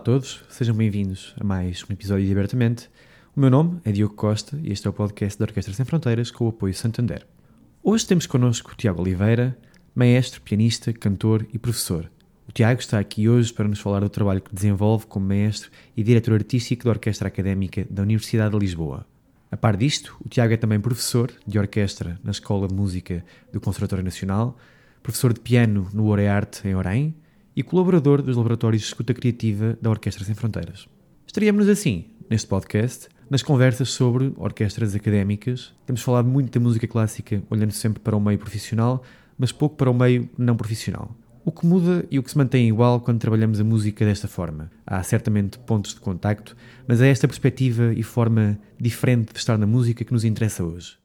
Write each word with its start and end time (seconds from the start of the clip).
A 0.00 0.02
todos, 0.02 0.42
sejam 0.48 0.74
bem-vindos 0.74 1.34
a 1.38 1.44
mais 1.44 1.84
um 1.84 1.92
episódio 1.92 2.24
de 2.24 2.32
Abertamente. 2.32 2.88
O 3.36 3.40
meu 3.40 3.50
nome 3.50 3.82
é 3.84 3.92
Diogo 3.92 4.14
Costa 4.14 4.58
e 4.62 4.72
este 4.72 4.86
é 4.86 4.90
o 4.90 4.94
podcast 4.94 5.38
da 5.38 5.44
Orquestra 5.44 5.74
Sem 5.74 5.84
Fronteiras 5.84 6.30
com 6.30 6.46
o 6.46 6.48
apoio 6.48 6.72
Santander. 6.72 7.26
Hoje 7.82 8.06
temos 8.06 8.26
connosco 8.26 8.72
o 8.72 8.74
Tiago 8.74 9.02
Oliveira, 9.02 9.58
maestro, 9.94 10.40
pianista, 10.40 10.90
cantor 10.90 11.46
e 11.52 11.58
professor. 11.58 12.10
O 12.48 12.52
Tiago 12.52 12.80
está 12.80 12.98
aqui 12.98 13.28
hoje 13.28 13.52
para 13.52 13.68
nos 13.68 13.78
falar 13.78 14.00
do 14.00 14.08
trabalho 14.08 14.40
que 14.40 14.54
desenvolve 14.54 15.04
como 15.04 15.26
maestro 15.26 15.70
e 15.94 16.02
diretor 16.02 16.32
artístico 16.32 16.84
da 16.84 16.92
Orquestra 16.92 17.28
Académica 17.28 17.86
da 17.90 18.02
Universidade 18.02 18.52
de 18.52 18.58
Lisboa. 18.58 19.06
A 19.50 19.56
par 19.58 19.76
disto, 19.76 20.16
o 20.24 20.30
Tiago 20.30 20.54
é 20.54 20.56
também 20.56 20.80
professor 20.80 21.30
de 21.46 21.58
orquestra 21.58 22.18
na 22.24 22.30
Escola 22.30 22.66
de 22.66 22.74
Música 22.74 23.22
do 23.52 23.60
Conservatório 23.60 24.02
Nacional, 24.02 24.56
professor 25.02 25.34
de 25.34 25.40
piano 25.40 25.90
no 25.92 26.06
Orearte 26.06 26.66
em 26.66 26.74
Orem 26.74 27.14
e 27.54 27.62
colaborador 27.62 28.22
dos 28.22 28.36
laboratórios 28.36 28.82
de 28.82 28.88
escuta 28.88 29.14
criativa 29.14 29.76
da 29.80 29.90
Orquestra 29.90 30.24
Sem 30.24 30.34
Fronteiras. 30.34 30.88
Estaríamos 31.26 31.68
assim, 31.68 32.06
neste 32.28 32.46
podcast, 32.46 33.08
nas 33.28 33.42
conversas 33.42 33.90
sobre 33.90 34.32
orquestras 34.36 34.94
académicas. 34.94 35.72
Temos 35.86 36.02
falado 36.02 36.28
muito 36.28 36.58
da 36.58 36.62
música 36.62 36.86
clássica, 36.88 37.42
olhando 37.48 37.72
sempre 37.72 38.00
para 38.00 38.16
o 38.16 38.20
meio 38.20 38.38
profissional, 38.38 39.02
mas 39.38 39.52
pouco 39.52 39.76
para 39.76 39.90
o 39.90 39.94
meio 39.94 40.28
não 40.36 40.56
profissional. 40.56 41.16
O 41.44 41.52
que 41.52 41.64
muda 41.64 42.04
e 42.10 42.18
o 42.18 42.22
que 42.22 42.30
se 42.30 42.36
mantém 42.36 42.68
igual 42.68 43.00
quando 43.00 43.18
trabalhamos 43.18 43.60
a 43.60 43.64
música 43.64 44.04
desta 44.04 44.28
forma. 44.28 44.70
Há 44.86 45.02
certamente 45.02 45.58
pontos 45.58 45.94
de 45.94 46.00
contacto, 46.00 46.56
mas 46.86 47.00
é 47.00 47.08
esta 47.08 47.26
perspectiva 47.26 47.94
e 47.94 48.02
forma 48.02 48.58
diferente 48.78 49.32
de 49.32 49.38
estar 49.38 49.56
na 49.56 49.66
música 49.66 50.04
que 50.04 50.12
nos 50.12 50.24
interessa 50.24 50.62
hoje. 50.62 50.98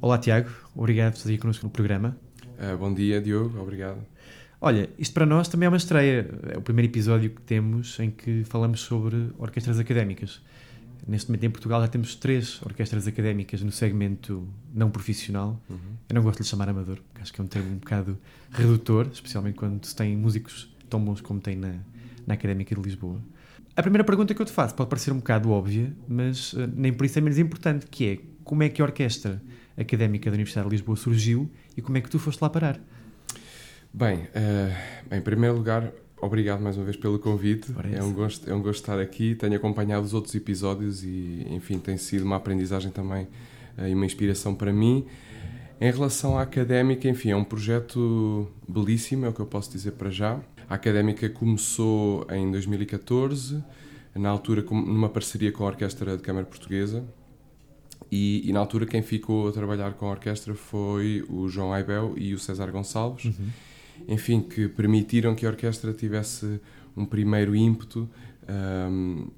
Olá 0.00 0.18
Tiago, 0.18 0.50
obrigado 0.74 1.12
por 1.12 1.18
estar 1.18 1.28
aqui 1.28 1.38
connosco 1.38 1.64
no 1.64 1.70
programa. 1.70 2.16
Uh, 2.58 2.76
bom 2.76 2.92
dia, 2.92 3.20
Diogo, 3.20 3.60
obrigado. 3.60 3.98
Olha, 4.60 4.88
isto 4.98 5.12
para 5.12 5.26
nós 5.26 5.48
também 5.48 5.66
é 5.66 5.68
uma 5.68 5.76
estreia. 5.76 6.28
É 6.52 6.58
o 6.58 6.62
primeiro 6.62 6.90
episódio 6.90 7.30
que 7.30 7.42
temos 7.42 7.98
em 8.00 8.10
que 8.10 8.44
falamos 8.44 8.80
sobre 8.80 9.30
orquestras 9.38 9.78
académicas. 9.78 10.40
Neste 11.06 11.28
momento 11.28 11.44
em 11.44 11.50
Portugal 11.50 11.80
já 11.82 11.88
temos 11.88 12.16
três 12.16 12.60
orquestras 12.62 13.06
académicas 13.06 13.62
no 13.62 13.70
segmento 13.70 14.48
não 14.74 14.90
profissional. 14.90 15.60
Uhum. 15.68 15.76
Eu 16.08 16.14
não 16.14 16.22
gosto 16.22 16.38
de 16.38 16.44
lhe 16.44 16.48
chamar 16.48 16.68
amador, 16.68 16.96
porque 16.96 17.22
acho 17.22 17.32
que 17.32 17.40
é 17.40 17.44
um 17.44 17.46
termo 17.46 17.70
um 17.70 17.76
bocado 17.76 18.18
redutor, 18.50 19.08
especialmente 19.12 19.54
quando 19.54 19.84
se 19.84 19.94
tem 19.94 20.16
músicos 20.16 20.74
tão 20.88 21.04
bons 21.04 21.20
como 21.20 21.38
tem 21.38 21.54
na, 21.54 21.74
na 22.26 22.34
Académica 22.34 22.74
de 22.74 22.80
Lisboa. 22.80 23.20
A 23.76 23.82
primeira 23.82 24.02
pergunta 24.04 24.34
que 24.34 24.40
eu 24.40 24.46
te 24.46 24.52
faço 24.52 24.74
pode 24.74 24.88
parecer 24.88 25.12
um 25.12 25.18
bocado 25.18 25.50
óbvia, 25.50 25.92
mas 26.08 26.54
uh, 26.54 26.66
nem 26.74 26.92
por 26.92 27.04
isso 27.04 27.18
é 27.18 27.22
menos 27.22 27.38
importante, 27.38 27.86
que 27.86 28.06
é 28.06 28.18
como 28.42 28.62
é 28.62 28.68
que 28.68 28.80
a 28.80 28.84
Orquestra 28.84 29.42
Académica 29.76 30.30
da 30.30 30.34
Universidade 30.34 30.66
de 30.68 30.72
Lisboa 30.72 30.96
surgiu 30.96 31.50
e 31.76 31.82
como 31.82 31.98
é 31.98 32.00
que 32.00 32.08
tu 32.08 32.18
foste 32.18 32.40
lá 32.40 32.48
parar? 32.48 32.80
Bem, 33.92 34.18
uh, 34.24 35.14
em 35.14 35.20
primeiro 35.20 35.56
lugar, 35.56 35.90
obrigado 36.20 36.60
mais 36.60 36.76
uma 36.76 36.84
vez 36.84 36.96
pelo 36.96 37.18
convite. 37.18 37.72
É 37.92 38.02
um, 38.02 38.12
gosto, 38.12 38.48
é 38.48 38.54
um 38.54 38.60
gosto 38.60 38.80
estar 38.80 39.00
aqui. 39.00 39.34
Tenho 39.34 39.56
acompanhado 39.56 40.04
os 40.04 40.12
outros 40.12 40.34
episódios 40.34 41.02
e, 41.02 41.46
enfim, 41.50 41.78
tem 41.78 41.96
sido 41.96 42.24
uma 42.24 42.36
aprendizagem 42.36 42.90
também 42.90 43.26
uh, 43.78 43.86
e 43.88 43.94
uma 43.94 44.04
inspiração 44.04 44.54
para 44.54 44.72
mim. 44.72 45.06
Em 45.80 45.90
relação 45.90 46.38
à 46.38 46.42
académica, 46.42 47.08
enfim, 47.08 47.30
é 47.30 47.36
um 47.36 47.44
projeto 47.44 48.50
belíssimo, 48.68 49.26
é 49.26 49.28
o 49.28 49.32
que 49.32 49.40
eu 49.40 49.46
posso 49.46 49.70
dizer 49.70 49.92
para 49.92 50.10
já. 50.10 50.40
A 50.68 50.74
académica 50.74 51.28
começou 51.28 52.26
em 52.30 52.50
2014, 52.50 53.62
na 54.14 54.30
altura 54.30 54.62
numa 54.62 55.08
parceria 55.08 55.52
com 55.52 55.64
a 55.64 55.68
Orquestra 55.68 56.16
de 56.16 56.22
Câmara 56.22 56.46
Portuguesa. 56.46 57.04
E, 58.10 58.48
e, 58.48 58.52
na 58.52 58.60
altura 58.60 58.86
quem 58.86 59.02
ficou 59.02 59.48
a 59.48 59.52
trabalhar 59.52 59.94
com 59.94 60.06
a 60.06 60.10
orquestra 60.10 60.54
foi 60.54 61.24
o 61.28 61.48
João 61.48 61.72
Aibel 61.72 62.14
e 62.16 62.34
o 62.34 62.38
César 62.38 62.70
Gonçalves. 62.70 63.24
Uhum 63.24 63.48
enfim, 64.08 64.40
que 64.40 64.68
permitiram 64.68 65.34
que 65.34 65.46
a 65.46 65.48
orquestra 65.48 65.92
tivesse 65.92 66.60
um 66.96 67.04
primeiro 67.04 67.54
ímpeto 67.54 68.08
um, 68.48 69.28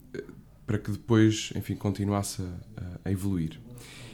para 0.67 0.79
que 0.79 0.91
depois, 0.91 1.53
enfim, 1.57 1.75
continuasse 1.75 2.43
a, 2.77 3.09
a, 3.09 3.11
evoluir. 3.11 3.59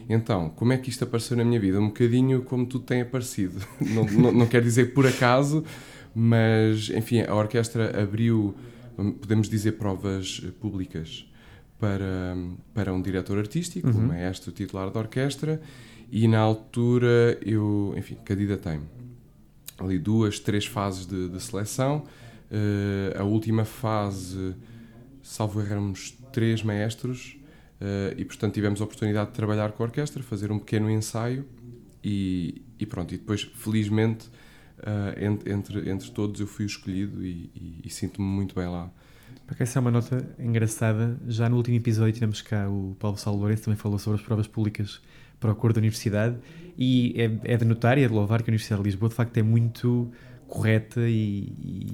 Então, 0.08 0.50
como 0.50 0.72
é 0.72 0.78
que 0.78 0.88
isto 0.88 1.02
apareceu 1.04 1.36
na 1.36 1.44
minha 1.44 1.58
vida? 1.58 1.80
Um 1.80 1.88
bocadinho 1.88 2.42
como 2.42 2.66
tudo 2.66 2.84
tem 2.84 3.00
aparecido. 3.00 3.60
não, 3.80 4.04
não, 4.04 4.32
não 4.32 4.46
quer 4.46 4.62
dizer 4.62 4.94
por 4.94 5.06
acaso, 5.06 5.64
mas, 6.14 6.90
enfim, 6.90 7.22
a 7.22 7.34
orquestra 7.34 8.00
abriu, 8.00 8.54
podemos 9.20 9.48
dizer, 9.48 9.72
provas 9.72 10.40
públicas 10.60 11.26
para, 11.78 12.36
para 12.72 12.94
um 12.94 13.02
diretor 13.02 13.38
artístico, 13.38 13.88
uhum. 13.88 14.04
um 14.04 14.06
maestro 14.08 14.52
titular 14.52 14.90
da 14.90 15.00
orquestra, 15.00 15.60
e 16.12 16.28
na 16.28 16.38
altura 16.38 17.38
eu, 17.44 17.94
enfim, 17.96 18.16
candidatei-me 18.24 18.84
ali 19.78 19.98
duas, 19.98 20.38
três 20.38 20.66
fases 20.66 21.06
de, 21.06 21.28
de 21.28 21.40
seleção. 21.40 22.04
Uh, 22.50 23.18
a 23.18 23.24
última 23.24 23.64
fase, 23.64 24.54
salvo 25.22 25.60
errarmos 25.60 26.16
três 26.32 26.62
maestros, 26.62 27.36
uh, 27.80 28.14
e 28.16 28.24
portanto 28.24 28.54
tivemos 28.54 28.80
a 28.80 28.84
oportunidade 28.84 29.30
de 29.30 29.36
trabalhar 29.36 29.72
com 29.72 29.82
a 29.82 29.86
orquestra, 29.86 30.22
fazer 30.22 30.52
um 30.52 30.58
pequeno 30.58 30.90
ensaio 30.90 31.44
e, 32.02 32.62
e 32.78 32.86
pronto. 32.86 33.14
E 33.14 33.18
depois, 33.18 33.42
felizmente, 33.42 34.28
uh, 34.78 35.24
entre, 35.24 35.52
entre, 35.52 35.90
entre, 35.90 36.10
todos 36.10 36.40
eu 36.40 36.46
fui 36.46 36.66
escolhido 36.66 37.24
e, 37.24 37.50
e, 37.54 37.80
e 37.84 37.90
sinto-me 37.90 38.26
muito 38.26 38.54
bem 38.54 38.68
lá. 38.68 38.90
Para 39.46 39.56
que 39.56 39.62
essa 39.62 39.78
é 39.78 39.80
uma 39.80 39.90
nota 39.90 40.26
engraçada, 40.38 41.18
já 41.26 41.48
no 41.48 41.56
último 41.56 41.76
episódio 41.76 42.12
tivemos 42.12 42.40
cá 42.40 42.68
o 42.68 42.96
Paulo 42.98 43.16
Saulo 43.18 43.40
Lourenço, 43.40 43.64
também 43.64 43.76
falou 43.76 43.98
sobre 43.98 44.20
as 44.20 44.24
provas 44.24 44.46
públicas 44.46 45.02
para 45.44 45.52
o 45.52 45.54
cor 45.54 45.74
da 45.74 45.78
universidade 45.78 46.36
e 46.78 47.14
é, 47.18 47.52
é 47.52 47.56
de 47.58 47.66
notar 47.66 47.98
e 47.98 48.02
é 48.02 48.08
de 48.08 48.14
louvar 48.14 48.42
que 48.42 48.48
a 48.48 48.52
Universidade 48.52 48.82
de 48.82 48.88
Lisboa 48.88 49.10
de 49.10 49.14
facto 49.14 49.36
é 49.36 49.42
muito 49.42 50.10
correta 50.48 51.00
e, 51.00 51.52
e, 51.62 51.86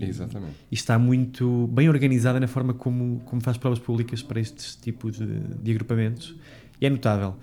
e 0.70 0.74
está 0.74 1.00
muito 1.00 1.66
bem 1.72 1.88
organizada 1.88 2.38
na 2.38 2.46
forma 2.46 2.72
como, 2.72 3.20
como 3.24 3.42
faz 3.42 3.56
provas 3.56 3.80
públicas 3.80 4.22
para 4.22 4.38
estes 4.38 4.76
tipos 4.76 5.18
de, 5.18 5.26
de 5.26 5.70
agrupamentos 5.72 6.36
e 6.80 6.86
é 6.86 6.90
notável. 6.90 7.34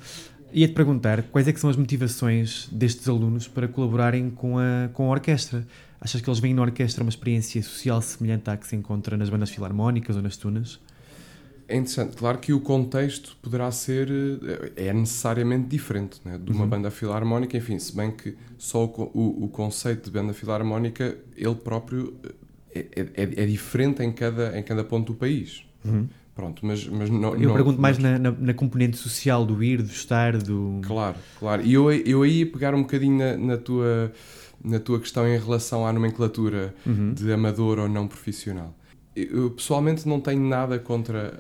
Ia-te 0.54 0.74
perguntar 0.74 1.24
quais 1.24 1.46
é 1.46 1.52
que 1.52 1.60
são 1.60 1.70
as 1.70 1.76
motivações 1.76 2.70
destes 2.72 3.10
alunos 3.10 3.50
para 3.50 3.68
colaborarem 3.68 4.30
com 4.30 4.58
a, 4.58 4.90
com 4.94 5.08
a 5.08 5.10
orquestra. 5.10 5.68
Achas 6.00 6.22
que 6.22 6.30
eles 6.30 6.40
veem 6.40 6.54
na 6.54 6.62
orquestra 6.62 7.04
uma 7.04 7.10
experiência 7.10 7.62
social 7.62 8.02
semelhante 8.02 8.50
à 8.50 8.56
que 8.56 8.66
se 8.66 8.78
encontra 8.78 9.18
nas 9.18 9.30
bandas 9.30 9.50
filarmónicas 9.50 10.16
ou 10.16 10.22
nas 10.22 10.38
tunas? 10.38 10.80
É 11.68 11.76
interessante. 11.76 12.16
Claro 12.16 12.38
que 12.38 12.54
o 12.54 12.62
contexto 12.62 13.36
poderá 13.42 13.70
ser. 13.72 14.10
Eh, 14.10 14.88
é 14.88 14.94
necessariamente 14.94 15.68
diferente 15.68 16.22
né? 16.24 16.40
de 16.42 16.52
uma 16.52 16.64
uhum. 16.64 16.70
banda 16.70 16.90
filarmónica. 16.90 17.58
Enfim, 17.58 17.78
se 17.78 17.94
bem 17.94 18.12
que 18.12 18.38
só 18.58 18.86
o, 18.86 19.12
o, 19.14 19.46
o 19.46 19.48
conceito 19.50 20.06
de 20.06 20.12
banda 20.12 20.34
filarmónica, 20.34 21.18
ele 21.36 21.56
próprio 21.56 22.16
é, 22.74 22.86
é, 22.96 23.24
é, 23.44 23.46
diferente 23.46 24.02
em 24.02 24.12
cada, 24.14 24.58
em 24.58 24.64
cada 24.64 24.84
ponto 24.84 25.12
do 25.12 25.20
país. 25.20 25.66
Uhum. 25.84 26.08
Pronto, 26.34 26.66
mas, 26.66 26.88
mas 26.88 27.10
não, 27.10 27.34
Eu 27.34 27.50
não, 27.50 27.54
pergunto 27.56 27.82
mais 27.82 27.98
na, 27.98 28.20
na, 28.20 28.32
na, 28.32 28.54
componente 28.54 28.96
social 28.96 29.44
do 29.44 29.62
ir, 29.64 29.82
do 29.82 29.90
estar, 29.90 30.38
do. 30.38 30.80
Claro, 30.86 31.18
claro. 31.40 31.64
E 31.64 31.74
eu, 31.74 31.92
eu 31.92 32.22
aí 32.22 32.40
ia 32.40 32.46
pegar 32.46 32.76
um 32.76 32.84
bocadinho 32.84 33.18
na, 33.18 33.36
na, 33.36 33.58
tua, 33.58 34.14
na 34.64 34.80
tua 34.80 35.00
questão 35.00 35.28
em 35.28 35.38
relação 35.38 35.86
à 35.86 35.92
nomenclatura 35.92 36.76
uhum. 36.86 37.14
de 37.14 37.32
amador 37.34 37.80
ou 37.80 37.90
não 37.90 38.08
profissional 38.08 38.74
eu 39.18 39.52
pessoalmente 39.52 40.08
não 40.08 40.20
tenho 40.22 40.42
nada 40.42 40.78
contra 40.78 41.34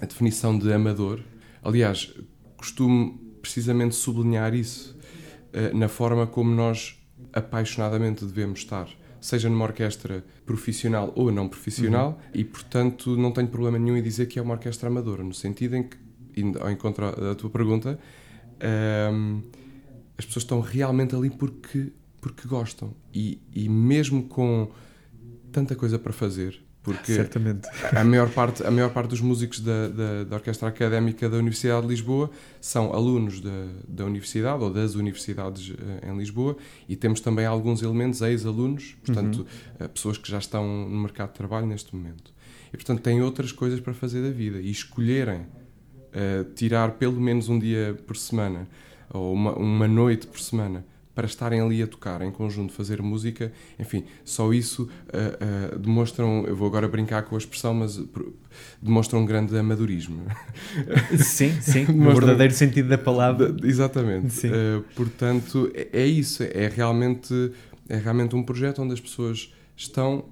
a, 0.00 0.04
a 0.04 0.06
definição 0.06 0.58
de 0.58 0.72
amador. 0.72 1.20
Aliás, 1.62 2.12
costumo 2.56 3.18
precisamente 3.42 3.94
sublinhar 3.94 4.54
isso 4.54 4.96
uh, 5.52 5.76
na 5.76 5.88
forma 5.88 6.26
como 6.26 6.54
nós 6.54 6.98
apaixonadamente 7.32 8.24
devemos 8.24 8.60
estar, 8.60 8.88
seja 9.20 9.48
numa 9.48 9.64
orquestra 9.64 10.24
profissional 10.46 11.12
ou 11.14 11.30
não 11.30 11.48
profissional, 11.48 12.10
uhum. 12.10 12.40
e 12.40 12.44
portanto 12.44 13.16
não 13.16 13.30
tenho 13.30 13.48
problema 13.48 13.78
nenhum 13.78 13.96
em 13.96 14.02
dizer 14.02 14.26
que 14.26 14.38
é 14.38 14.42
uma 14.42 14.54
orquestra 14.54 14.88
amadora, 14.88 15.22
no 15.22 15.34
sentido 15.34 15.76
em 15.76 15.82
que, 15.84 15.96
ao 16.60 16.70
encontro 16.70 17.14
da 17.14 17.34
tua 17.34 17.50
pergunta, 17.50 17.98
ehm, 18.60 19.40
as 20.18 20.24
pessoas 20.24 20.44
estão 20.44 20.60
realmente 20.60 21.14
ali 21.14 21.30
porque, 21.30 21.92
porque 22.20 22.46
gostam. 22.48 22.94
E, 23.14 23.40
e 23.54 23.68
mesmo 23.68 24.24
com 24.24 24.70
tanta 25.50 25.74
coisa 25.74 25.98
para 25.98 26.12
fazer, 26.12 26.62
Porque 26.82 27.12
Certamente. 27.12 27.68
a 27.94 28.02
maior 28.02 28.28
parte, 28.28 28.66
a 28.66 28.70
maior 28.70 28.90
parte 28.90 29.10
dos 29.10 29.20
músicos 29.20 29.60
da, 29.60 29.88
da, 29.88 30.24
da 30.24 30.36
Orquestra 30.36 30.68
Académica 30.68 31.28
da 31.28 31.36
Universidade 31.36 31.82
de 31.82 31.88
Lisboa 31.88 32.28
são 32.60 32.92
alunos 32.92 33.40
da, 33.40 33.68
da 33.86 34.04
Universidade 34.04 34.64
ou 34.64 34.70
das 34.70 34.96
universidades 34.96 35.70
uh, 35.70 35.76
em 36.04 36.16
Lisboa 36.16 36.56
e 36.88 36.96
temos 36.96 37.20
também 37.20 37.46
alguns 37.46 37.82
elementos 37.82 38.20
ex-alunos, 38.20 38.96
portanto, 39.04 39.46
uhum. 39.80 39.86
uh, 39.86 39.88
pessoas 39.90 40.18
que 40.18 40.28
já 40.28 40.38
estão 40.38 40.66
no 40.88 41.02
mercado 41.02 41.28
de 41.28 41.34
trabalho 41.34 41.66
neste 41.66 41.94
momento. 41.94 42.34
E, 42.72 42.76
portanto, 42.76 43.00
têm 43.00 43.22
outras 43.22 43.52
coisas 43.52 43.78
para 43.78 43.94
fazer 43.94 44.20
da 44.20 44.30
vida 44.30 44.60
e 44.60 44.70
escolherem 44.70 45.42
uh, 45.42 46.44
tirar 46.56 46.92
pelo 46.92 47.20
menos 47.20 47.48
um 47.48 47.60
dia 47.60 47.96
por 48.06 48.16
semana 48.16 48.66
ou 49.08 49.32
uma, 49.32 49.52
uma 49.52 49.86
noite 49.86 50.26
por 50.26 50.40
semana 50.40 50.84
para 51.14 51.26
estarem 51.26 51.60
ali 51.60 51.82
a 51.82 51.86
tocar 51.86 52.22
em 52.22 52.30
conjunto, 52.30 52.72
fazer 52.72 53.02
música, 53.02 53.52
enfim, 53.78 54.04
só 54.24 54.52
isso 54.52 54.84
uh, 54.84 55.74
uh, 55.74 55.78
demonstram, 55.78 56.44
eu 56.46 56.56
vou 56.56 56.66
agora 56.66 56.88
brincar 56.88 57.22
com 57.24 57.34
a 57.34 57.38
expressão, 57.38 57.74
mas 57.74 58.00
demonstra 58.80 59.18
um 59.18 59.26
grande 59.26 59.56
amadorismo. 59.56 60.24
Sim, 61.18 61.60
sim, 61.60 61.84
no 61.84 62.14
verdadeiro 62.14 62.52
sentido 62.54 62.88
da 62.88 62.98
palavra. 62.98 63.54
Exatamente. 63.62 64.46
Uh, 64.46 64.82
portanto, 64.94 65.70
é, 65.74 65.88
é, 65.92 66.06
isso, 66.06 66.42
é 66.42 66.68
realmente, 66.68 67.52
é 67.88 67.96
realmente 67.96 68.34
um 68.34 68.42
projeto 68.42 68.82
onde 68.82 68.94
as 68.94 69.00
pessoas 69.00 69.52
estão 69.76 70.24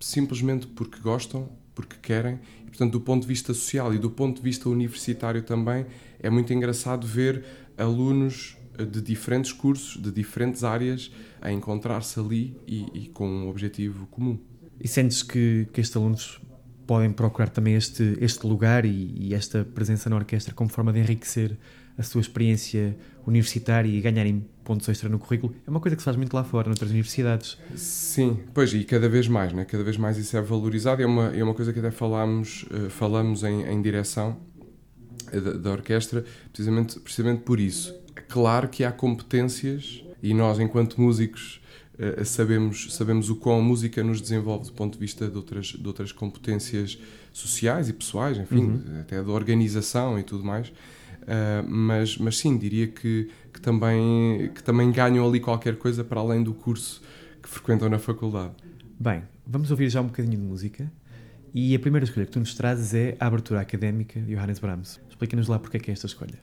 simplesmente 0.00 0.66
porque 0.66 0.98
gostam, 1.00 1.48
porque 1.74 1.96
querem, 2.02 2.40
e, 2.62 2.70
portanto, 2.70 2.92
do 2.92 3.00
ponto 3.00 3.22
de 3.22 3.28
vista 3.28 3.54
social 3.54 3.94
e 3.94 3.98
do 3.98 4.10
ponto 4.10 4.36
de 4.36 4.42
vista 4.42 4.68
universitário 4.68 5.42
também, 5.42 5.86
é 6.20 6.28
muito 6.28 6.52
engraçado 6.52 7.06
ver 7.06 7.44
alunos 7.78 8.56
de 8.78 9.00
diferentes 9.00 9.52
cursos, 9.52 10.00
de 10.00 10.10
diferentes 10.10 10.64
áreas, 10.64 11.12
a 11.40 11.52
encontrar-se 11.52 12.18
ali 12.18 12.56
e, 12.66 12.86
e, 12.94 13.08
com 13.08 13.28
um 13.28 13.48
objetivo 13.48 14.06
comum. 14.06 14.38
E 14.80 14.88
sentes 14.88 15.22
que, 15.22 15.68
que 15.72 15.80
estes 15.80 15.96
alunos 15.96 16.40
podem 16.86 17.12
procurar 17.12 17.48
também 17.48 17.74
este, 17.74 18.16
este 18.20 18.46
lugar 18.46 18.84
e, 18.84 19.14
e, 19.16 19.34
esta 19.34 19.64
presença 19.64 20.10
na 20.10 20.16
orquestra 20.16 20.54
como 20.54 20.70
forma 20.70 20.92
de 20.92 21.00
enriquecer 21.00 21.56
a 21.96 22.02
sua 22.02 22.20
experiência 22.20 22.96
universitária 23.26 23.88
e 23.88 24.00
ganharem 24.00 24.46
pontos 24.64 24.88
extra 24.88 25.08
no 25.08 25.18
currículo? 25.18 25.54
É 25.66 25.70
uma 25.70 25.78
coisa 25.78 25.94
que 25.94 26.02
se 26.02 26.04
faz 26.04 26.16
muito 26.16 26.34
lá 26.34 26.42
fora, 26.42 26.68
noutras 26.68 26.90
universidades. 26.90 27.58
Sim, 27.76 28.40
pois, 28.54 28.72
e 28.72 28.82
cada 28.84 29.08
vez 29.08 29.28
mais, 29.28 29.52
né? 29.52 29.64
cada 29.64 29.84
vez 29.84 29.96
mais 29.96 30.16
isso 30.16 30.36
é 30.36 30.40
valorizado. 30.40 31.02
É 31.02 31.06
uma, 31.06 31.28
é 31.36 31.44
uma 31.44 31.54
coisa 31.54 31.72
que 31.72 31.78
até 31.78 31.90
falamos, 31.90 32.64
uh, 32.64 32.88
falamos 32.88 33.44
em, 33.44 33.62
em 33.62 33.82
direção 33.82 34.38
eh, 35.30 35.40
da, 35.40 35.52
da 35.52 35.70
orquestra, 35.70 36.24
precisamente, 36.50 36.98
precisamente 36.98 37.42
por 37.42 37.60
isso 37.60 38.01
Claro 38.28 38.68
que 38.68 38.84
há 38.84 38.92
competências 38.92 40.02
e 40.22 40.32
nós, 40.34 40.58
enquanto 40.58 41.00
músicos, 41.00 41.60
eh, 41.98 42.24
sabemos, 42.24 42.94
sabemos 42.94 43.28
o 43.28 43.36
quão 43.36 43.58
a 43.58 43.62
música 43.62 44.02
nos 44.02 44.20
desenvolve 44.20 44.66
do 44.66 44.72
ponto 44.72 44.94
de 44.94 44.98
vista 44.98 45.28
de 45.28 45.36
outras, 45.36 45.66
de 45.66 45.86
outras 45.86 46.12
competências 46.12 46.98
sociais 47.32 47.88
e 47.88 47.92
pessoais, 47.92 48.38
enfim, 48.38 48.64
uhum. 48.64 49.00
até 49.00 49.22
da 49.22 49.30
organização 49.30 50.18
e 50.18 50.22
tudo 50.22 50.44
mais. 50.44 50.68
Uh, 51.22 51.64
mas, 51.68 52.18
mas 52.18 52.36
sim, 52.38 52.58
diria 52.58 52.88
que, 52.88 53.30
que, 53.52 53.60
também, 53.60 54.50
que 54.52 54.60
também 54.62 54.90
ganham 54.90 55.24
ali 55.24 55.38
qualquer 55.38 55.76
coisa 55.76 56.02
para 56.02 56.20
além 56.20 56.42
do 56.42 56.52
curso 56.52 57.00
que 57.40 57.48
frequentam 57.48 57.88
na 57.88 57.98
faculdade. 58.00 58.54
Bem, 58.98 59.22
vamos 59.46 59.70
ouvir 59.70 59.88
já 59.88 60.00
um 60.00 60.06
bocadinho 60.06 60.36
de 60.36 60.42
música. 60.42 60.90
E 61.54 61.74
a 61.76 61.78
primeira 61.78 62.04
escolha 62.04 62.26
que 62.26 62.32
tu 62.32 62.40
nos 62.40 62.54
trazes 62.54 62.94
é 62.94 63.16
a 63.20 63.26
abertura 63.26 63.60
académica 63.60 64.18
de 64.20 64.34
Johannes 64.34 64.58
Brahms. 64.58 65.00
Explica-nos 65.08 65.46
lá 65.46 65.58
porque 65.58 65.76
é 65.76 65.80
que 65.80 65.90
é 65.90 65.92
esta 65.92 66.06
escolha. 66.06 66.38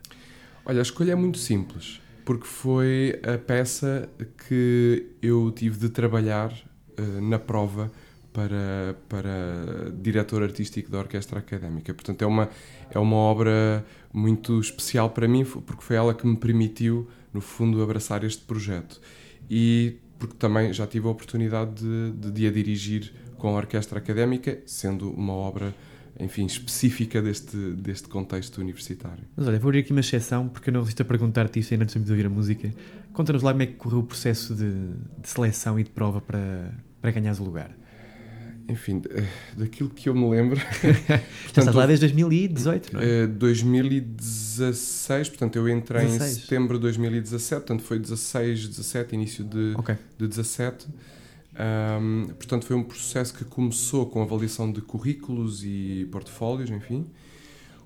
Olha, 0.65 0.79
a 0.79 0.81
escolha 0.81 1.13
é 1.13 1.15
muito 1.15 1.38
simples, 1.38 2.01
porque 2.25 2.45
foi 2.45 3.19
a 3.23 3.38
peça 3.38 4.09
que 4.47 5.07
eu 5.21 5.51
tive 5.51 5.79
de 5.79 5.89
trabalhar 5.89 6.51
uh, 6.51 7.21
na 7.21 7.39
prova 7.39 7.91
para, 8.31 8.95
para 9.07 9.91
diretor 10.00 10.44
artístico 10.44 10.91
da 10.91 11.00
Orquestra 11.00 11.39
Académica. 11.39 11.94
Portanto, 11.94 12.21
é 12.21 12.27
uma, 12.27 12.50
é 12.91 13.00
uma 13.00 13.15
obra 13.15 13.85
muito 14.13 14.59
especial 14.59 15.09
para 15.09 15.27
mim, 15.27 15.44
porque 15.44 15.81
foi 15.83 15.95
ela 15.95 16.13
que 16.13 16.25
me 16.27 16.38
permitiu, 16.38 17.07
no 17.33 17.41
fundo, 17.41 17.81
abraçar 17.81 18.23
este 18.23 18.44
projeto. 18.44 19.01
E 19.50 19.97
porque 20.19 20.35
também 20.35 20.71
já 20.73 20.85
tive 20.85 21.07
a 21.07 21.12
oportunidade 21.12 21.81
de, 21.81 22.12
de, 22.12 22.31
de 22.31 22.47
a 22.47 22.51
dirigir 22.51 23.13
com 23.38 23.50
a 23.50 23.53
Orquestra 23.53 24.00
Académica, 24.00 24.59
sendo 24.65 25.09
uma 25.12 25.33
obra 25.33 25.73
enfim, 26.19 26.45
específica 26.45 27.21
deste, 27.21 27.56
deste 27.56 28.10
contexto 28.10 28.60
universitário. 28.60 29.24
Mas 29.36 29.48
olha, 29.48 29.57
vou 29.57 29.69
abrir 29.69 29.80
aqui 29.80 29.92
uma 29.92 30.01
exceção, 30.01 30.50
porque 30.50 30.69
eu 30.69 30.74
não 30.74 30.81
resisto 30.81 31.01
a 31.01 31.06
perguntar-te 31.06 31.60
isto 31.60 31.74
ainda 31.74 31.86
antes 31.86 32.04
de 32.04 32.12
ouvir 32.12 32.25
a 32.25 32.30
música. 32.30 32.74
Conta-nos 33.13 33.42
lá 33.42 33.51
como 33.51 33.63
é 33.63 33.66
que 33.66 33.74
correu 33.74 34.00
o 34.00 34.04
processo 34.04 34.54
de, 34.54 34.69
de 34.69 35.30
seleção 35.30 35.80
e 35.80 35.83
de 35.83 35.89
prova 35.89 36.19
para, 36.19 36.74
para 37.01 37.12
ganhares 37.12 37.39
o 37.39 37.44
lugar. 37.44 37.71
Enfim, 38.68 39.01
daquilo 39.57 39.89
que 39.89 40.10
eu 40.10 40.13
me 40.13 40.30
lembro. 40.30 40.60
portanto, 40.80 41.24
estás 41.48 41.74
lá 41.74 41.88
desde 41.88 42.06
2018, 42.06 42.94
não 42.94 43.01
é? 43.01 43.25
2016, 43.25 45.27
eh, 45.27 45.30
portanto, 45.31 45.56
eu 45.56 45.68
entrei 45.68 46.06
16. 46.06 46.31
em 46.31 46.42
setembro 46.42 46.77
de 46.77 46.83
2017, 46.83 47.62
portanto, 47.62 47.81
foi 47.81 47.98
16, 47.98 48.68
17, 48.68 49.15
início 49.15 49.44
de, 49.44 49.74
okay. 49.75 49.95
de 50.19 50.27
17. 50.27 50.88
Um, 51.59 52.27
portanto, 52.27 52.65
foi 52.65 52.75
um 52.75 52.83
processo 52.83 53.33
que 53.33 53.44
começou 53.44 54.06
com 54.06 54.21
avaliação 54.21 54.71
de 54.71 54.81
currículos 54.81 55.63
e 55.63 56.07
portfólios, 56.11 56.69
enfim. 56.69 57.06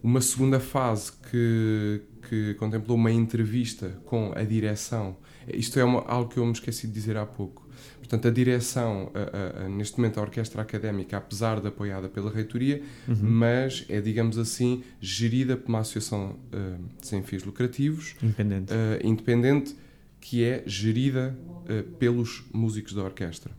Uma 0.01 0.21
segunda 0.21 0.59
fase 0.59 1.11
que, 1.31 2.01
que 2.29 2.53
contemplou 2.55 2.97
uma 2.97 3.11
entrevista 3.11 3.99
com 4.05 4.31
a 4.35 4.43
direção. 4.43 5.17
Isto 5.47 5.79
é 5.79 5.83
uma, 5.83 6.01
algo 6.01 6.29
que 6.29 6.37
eu 6.37 6.45
me 6.45 6.51
esqueci 6.51 6.87
de 6.87 6.93
dizer 6.93 7.17
há 7.17 7.25
pouco. 7.25 7.63
Portanto, 7.97 8.27
a 8.27 8.31
direção, 8.31 9.11
a, 9.13 9.63
a, 9.63 9.65
a, 9.65 9.69
neste 9.69 9.97
momento, 9.97 10.19
a 10.19 10.21
Orquestra 10.23 10.61
Académica, 10.61 11.17
apesar 11.17 11.59
de 11.59 11.67
apoiada 11.67 12.09
pela 12.09 12.29
reitoria, 12.29 12.81
uhum. 13.07 13.15
mas 13.21 13.85
é, 13.89 13.99
digamos 14.01 14.37
assim, 14.37 14.83
gerida 14.99 15.57
por 15.57 15.69
uma 15.69 15.79
associação 15.79 16.37
uh, 16.53 16.83
sem 17.01 17.23
fins 17.23 17.43
lucrativos, 17.43 18.15
independente, 18.21 18.73
uh, 18.73 19.07
independente 19.07 19.75
que 20.19 20.43
é 20.43 20.63
gerida 20.65 21.37
uh, 21.47 21.83
pelos 21.97 22.45
músicos 22.53 22.93
da 22.93 23.03
orquestra. 23.03 23.51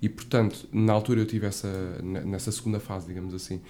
E, 0.00 0.08
portanto, 0.08 0.68
na 0.72 0.92
altura 0.92 1.20
eu 1.20 1.26
tive 1.26 1.46
essa, 1.46 2.00
nessa 2.02 2.52
segunda 2.52 2.78
fase, 2.78 3.06
digamos 3.06 3.34
assim, 3.34 3.60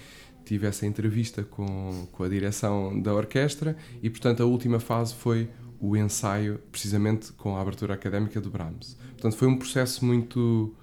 tive 0.45 0.65
essa 0.65 0.85
entrevista 0.85 1.43
com, 1.43 2.07
com 2.11 2.23
a 2.23 2.29
direção 2.29 2.99
da 3.01 3.13
orquestra 3.13 3.75
e, 4.01 4.09
portanto, 4.09 4.41
a 4.41 4.45
última 4.45 4.79
fase 4.79 5.13
foi 5.13 5.49
o 5.79 5.95
ensaio, 5.95 6.59
precisamente 6.71 7.31
com 7.33 7.55
a 7.55 7.61
abertura 7.61 7.93
académica 7.93 8.41
do 8.41 8.49
Brahms. 8.49 8.97
Portanto, 9.11 9.35
foi 9.35 9.47
um 9.47 9.57
processo 9.57 10.03
muito, 10.05 10.73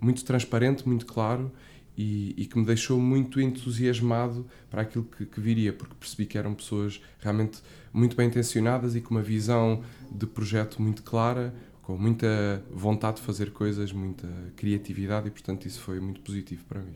muito 0.00 0.24
transparente, 0.24 0.86
muito 0.88 1.06
claro 1.06 1.52
e, 1.96 2.34
e 2.36 2.46
que 2.46 2.58
me 2.58 2.64
deixou 2.64 2.98
muito 2.98 3.40
entusiasmado 3.40 4.46
para 4.70 4.82
aquilo 4.82 5.04
que, 5.04 5.26
que, 5.26 5.40
viria, 5.40 5.72
porque 5.72 5.94
percebi 6.00 6.24
que 6.24 6.38
eram 6.38 6.54
pessoas 6.54 7.00
realmente 7.18 7.60
muito 7.92 8.16
bem 8.16 8.26
intencionadas 8.26 8.96
e 8.96 9.00
com 9.00 9.14
uma 9.14 9.22
visão 9.22 9.82
de 10.10 10.26
projeto 10.26 10.80
muito 10.80 11.02
clara, 11.02 11.54
com 11.90 11.98
muita 11.98 12.62
vontade 12.70 13.16
de 13.16 13.22
fazer 13.22 13.50
coisas, 13.50 13.92
muita 13.92 14.28
criatividade 14.54 15.26
e, 15.26 15.30
portanto, 15.30 15.66
isso 15.66 15.80
foi 15.80 15.98
muito 15.98 16.20
positivo 16.20 16.64
para 16.66 16.80
mim. 16.80 16.94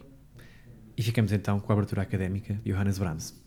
E 0.96 1.02
ficamos 1.02 1.32
então 1.32 1.58
com 1.58 1.72
a 1.72 1.74
abertura 1.74 2.02
académica 2.02 2.54
de 2.64 2.72
Johannes 2.72 2.96
Brahms. 2.96 3.43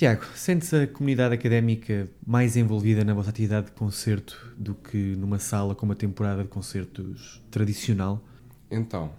Tiago, 0.03 0.25
sente-se 0.35 0.75
a 0.75 0.85
comunidade 0.85 1.33
académica 1.33 2.09
mais 2.27 2.57
envolvida 2.57 3.05
na 3.05 3.13
vossa 3.13 3.29
atividade 3.29 3.67
de 3.67 3.71
concerto 3.71 4.53
do 4.57 4.75
que 4.75 4.97
numa 4.97 5.39
sala 5.39 5.73
com 5.73 5.85
uma 5.85 5.95
temporada 5.95 6.43
de 6.43 6.49
concertos 6.49 7.41
tradicional? 7.49 8.21
Então, 8.69 9.13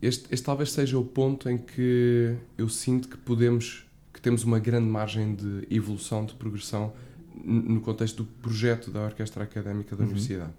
este, 0.00 0.32
este, 0.32 0.46
talvez 0.46 0.70
seja 0.70 0.96
o 0.96 1.04
ponto 1.04 1.50
em 1.50 1.58
que 1.58 2.36
eu 2.56 2.68
sinto 2.68 3.08
que 3.08 3.16
podemos, 3.16 3.84
que 4.14 4.20
temos 4.20 4.44
uma 4.44 4.60
grande 4.60 4.86
margem 4.86 5.34
de 5.34 5.66
evolução, 5.68 6.24
de 6.24 6.34
progressão 6.34 6.92
no 7.34 7.80
contexto 7.80 8.22
do 8.22 8.24
projeto 8.40 8.92
da 8.92 9.00
Orquestra 9.00 9.42
Académica 9.42 9.96
da 9.96 10.04
uhum. 10.04 10.10
Universidade. 10.10 10.52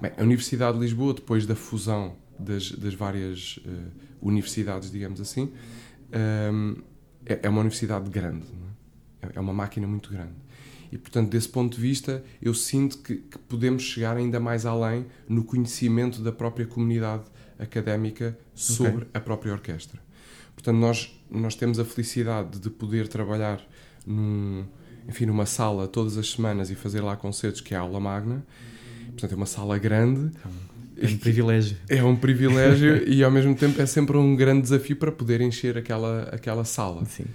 Bem, 0.00 0.12
a 0.16 0.22
Universidade 0.22 0.78
de 0.78 0.84
Lisboa, 0.84 1.14
depois 1.14 1.46
da 1.46 1.56
fusão 1.56 2.14
das, 2.38 2.70
das 2.70 2.94
várias 2.94 3.58
uh, 3.66 3.90
universidades, 4.22 4.88
digamos 4.88 5.20
assim, 5.20 5.52
um, 6.52 6.76
é, 7.26 7.40
é 7.42 7.48
uma 7.48 7.58
universidade 7.58 8.08
grande. 8.08 8.46
É? 8.46 8.67
É 9.34 9.40
uma 9.40 9.52
máquina 9.52 9.86
muito 9.86 10.10
grande. 10.10 10.34
E, 10.90 10.96
portanto, 10.96 11.30
desse 11.30 11.48
ponto 11.48 11.76
de 11.76 11.82
vista, 11.82 12.24
eu 12.40 12.54
sinto 12.54 12.98
que, 12.98 13.16
que, 13.16 13.38
podemos 13.38 13.82
chegar 13.82 14.16
ainda 14.16 14.40
mais 14.40 14.64
além 14.64 15.06
no 15.28 15.44
conhecimento 15.44 16.22
da 16.22 16.32
própria 16.32 16.66
comunidade 16.66 17.24
académica 17.58 18.38
sobre 18.54 19.04
okay. 19.04 19.08
a 19.12 19.20
própria 19.20 19.52
orquestra. 19.52 20.00
Portanto, 20.54 20.76
nós, 20.76 21.20
nós 21.30 21.54
temos 21.54 21.78
a 21.78 21.84
felicidade 21.84 22.58
de 22.58 22.70
poder 22.70 23.06
trabalhar 23.06 23.60
num, 24.06 24.64
enfim, 25.06 25.26
numa 25.26 25.46
sala 25.46 25.86
todas 25.86 26.16
as 26.16 26.30
semanas 26.30 26.70
e 26.70 26.74
fazer 26.74 27.02
lá 27.02 27.16
concertos, 27.16 27.60
que 27.60 27.74
é 27.74 27.76
a 27.76 27.80
aula 27.80 28.00
magna. 28.00 28.44
Portanto, 29.08 29.32
é 29.32 29.36
uma 29.36 29.46
sala 29.46 29.78
grande. 29.78 30.32
É 30.96 31.06
um 31.06 31.18
privilégio. 31.18 31.76
É 31.88 32.02
um 32.02 32.16
privilégio 32.16 33.06
e, 33.06 33.22
ao 33.22 33.30
mesmo 33.30 33.54
tempo, 33.54 33.80
é 33.80 33.86
sempre 33.86 34.16
um 34.16 34.34
grande 34.34 34.62
desafio 34.62 34.96
para 34.96 35.12
poder 35.12 35.40
encher 35.40 35.76
aquela, 35.76 36.22
aquela 36.32 36.64
sala. 36.64 37.04
Sim 37.04 37.26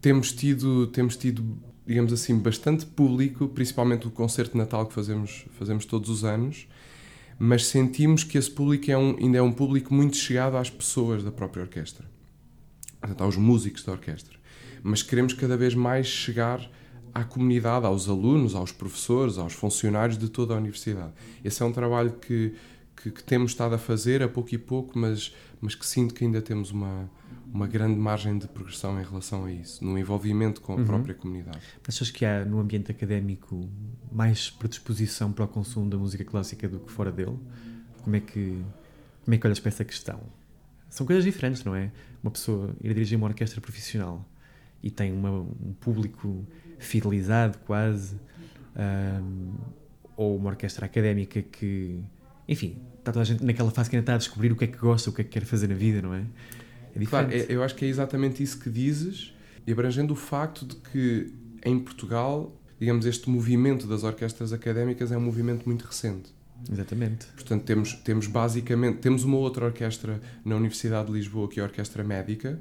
temos 0.00 0.32
tido, 0.32 0.86
temos 0.88 1.16
tido, 1.16 1.44
digamos 1.86 2.12
assim, 2.12 2.38
bastante 2.38 2.86
público, 2.86 3.48
principalmente 3.48 4.06
o 4.06 4.10
concerto 4.10 4.52
de 4.52 4.58
Natal 4.58 4.86
que 4.86 4.94
fazemos, 4.94 5.46
fazemos 5.58 5.84
todos 5.84 6.08
os 6.08 6.24
anos, 6.24 6.66
mas 7.38 7.66
sentimos 7.66 8.24
que 8.24 8.38
esse 8.38 8.50
público 8.50 8.90
é 8.90 8.96
um, 8.96 9.16
ainda 9.18 9.38
é 9.38 9.42
um 9.42 9.52
público 9.52 9.94
muito 9.94 10.16
chegado 10.16 10.56
às 10.56 10.70
pessoas 10.70 11.22
da 11.22 11.30
própria 11.30 11.62
orquestra, 11.62 12.04
portanto, 13.00 13.22
aos 13.22 13.36
músicos 13.36 13.82
da 13.84 13.92
orquestra. 13.92 14.38
Mas 14.82 15.02
queremos 15.02 15.34
cada 15.34 15.56
vez 15.56 15.74
mais 15.74 16.06
chegar 16.06 16.70
à 17.14 17.24
comunidade, 17.24 17.84
aos 17.86 18.08
alunos, 18.08 18.54
aos 18.54 18.72
professores, 18.72 19.36
aos 19.36 19.52
funcionários 19.52 20.16
de 20.16 20.28
toda 20.28 20.54
a 20.54 20.56
universidade. 20.56 21.12
Esse 21.44 21.62
é 21.62 21.66
um 21.66 21.72
trabalho 21.72 22.12
que, 22.12 22.54
que, 22.96 23.10
que 23.10 23.22
temos 23.22 23.52
estado 23.52 23.74
a 23.74 23.78
fazer 23.78 24.22
a 24.22 24.28
pouco 24.28 24.54
e 24.54 24.58
pouco, 24.58 24.98
mas, 24.98 25.34
mas 25.60 25.74
que 25.74 25.86
sinto 25.86 26.14
que 26.14 26.24
ainda 26.24 26.40
temos 26.40 26.70
uma, 26.70 27.10
uma 27.52 27.66
grande 27.66 27.98
margem 27.98 28.38
de 28.38 28.46
progressão 28.46 29.00
em 29.00 29.04
relação 29.04 29.44
a 29.44 29.52
isso, 29.52 29.84
no 29.84 29.98
envolvimento 29.98 30.60
com 30.60 30.72
a 30.72 30.76
uhum. 30.76 30.84
própria 30.84 31.14
comunidade. 31.14 31.60
Achas 31.86 32.10
que 32.10 32.24
há 32.24 32.44
no 32.44 32.60
ambiente 32.60 32.90
académico 32.90 33.68
mais 34.10 34.50
predisposição 34.50 35.32
para 35.32 35.44
o 35.44 35.48
consumo 35.48 35.90
da 35.90 35.96
música 35.96 36.24
clássica 36.24 36.68
do 36.68 36.78
que 36.78 36.90
fora 36.92 37.10
dele? 37.10 37.38
Como 38.02 38.16
é 38.16 38.20
que, 38.20 38.62
como 39.24 39.34
é 39.34 39.38
que 39.38 39.46
olhas 39.46 39.58
para 39.58 39.68
essa 39.68 39.84
questão? 39.84 40.20
São 40.88 41.06
coisas 41.06 41.24
diferentes, 41.24 41.64
não 41.64 41.74
é? 41.74 41.90
Uma 42.22 42.30
pessoa 42.30 42.74
ir 42.80 42.94
dirigir 42.94 43.18
uma 43.18 43.26
orquestra 43.26 43.60
profissional 43.60 44.24
e 44.82 44.90
tem 44.90 45.12
uma, 45.12 45.30
um 45.30 45.74
público 45.80 46.46
fidelizado 46.78 47.58
quase, 47.58 48.16
um, 49.22 49.54
ou 50.16 50.36
uma 50.36 50.50
orquestra 50.50 50.86
académica 50.86 51.42
que, 51.42 52.02
enfim, 52.48 52.78
está 52.98 53.12
toda 53.12 53.22
a 53.22 53.24
gente 53.24 53.44
naquela 53.44 53.70
fase 53.70 53.90
que 53.90 53.96
ainda 53.96 54.02
está 54.02 54.14
a 54.14 54.18
descobrir 54.18 54.52
o 54.52 54.56
que 54.56 54.64
é 54.64 54.66
que 54.66 54.78
gosta, 54.78 55.10
o 55.10 55.12
que 55.12 55.20
é 55.20 55.24
que 55.24 55.30
quer 55.30 55.44
fazer 55.44 55.68
na 55.68 55.74
vida, 55.74 56.00
não 56.00 56.14
é? 56.14 56.24
É 56.94 57.04
claro, 57.04 57.28
é, 57.32 57.46
eu 57.48 57.62
acho 57.62 57.74
que 57.74 57.84
é 57.84 57.88
exatamente 57.88 58.42
isso 58.42 58.58
que 58.58 58.70
dizes, 58.70 59.34
e 59.66 59.72
abrangendo 59.72 60.12
o 60.12 60.16
facto 60.16 60.64
de 60.64 60.76
que 60.76 61.32
em 61.64 61.78
Portugal, 61.78 62.56
digamos, 62.78 63.06
este 63.06 63.28
movimento 63.28 63.86
das 63.86 64.02
orquestras 64.02 64.52
académicas 64.52 65.12
é 65.12 65.16
um 65.16 65.20
movimento 65.20 65.64
muito 65.66 65.82
recente. 65.84 66.34
Exatamente. 66.70 67.26
Portanto, 67.34 67.64
temos, 67.64 67.94
temos 67.94 68.26
basicamente, 68.26 68.98
temos 68.98 69.24
uma 69.24 69.36
outra 69.36 69.66
orquestra 69.66 70.20
na 70.44 70.56
Universidade 70.56 71.06
de 71.06 71.14
Lisboa, 71.14 71.48
que 71.48 71.58
é 71.58 71.62
a 71.62 71.66
Orquestra 71.66 72.04
Médica, 72.04 72.58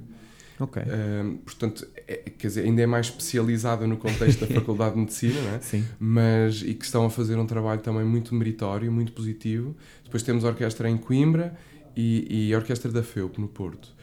Ok. 0.59 0.81
Uh, 0.83 1.37
portanto, 1.37 1.87
é, 2.05 2.15
quer 2.37 2.47
dizer, 2.47 2.65
ainda 2.65 2.81
é 2.81 2.85
mais 2.85 3.05
especializada 3.05 3.87
no 3.87 3.95
contexto 3.95 4.45
da 4.45 4.47
Faculdade 4.53 4.95
de 4.95 4.99
Medicina, 4.99 5.41
não 5.41 5.55
é? 5.55 5.61
Sim. 5.61 5.85
Mas, 5.97 6.61
e 6.61 6.73
que 6.73 6.83
estão 6.83 7.05
a 7.05 7.09
fazer 7.09 7.37
um 7.37 7.45
trabalho 7.45 7.79
também 7.79 8.03
muito 8.03 8.35
meritório, 8.35 8.91
muito 8.91 9.13
positivo. 9.13 9.75
Depois 10.03 10.21
temos 10.21 10.43
a 10.43 10.49
Orquestra 10.49 10.89
em 10.89 10.97
Coimbra 10.97 11.57
e, 11.95 12.47
e 12.49 12.53
a 12.53 12.57
Orquestra 12.57 12.91
da 12.91 13.01
FEUP, 13.01 13.39
no 13.39 13.47
Porto. 13.47 13.95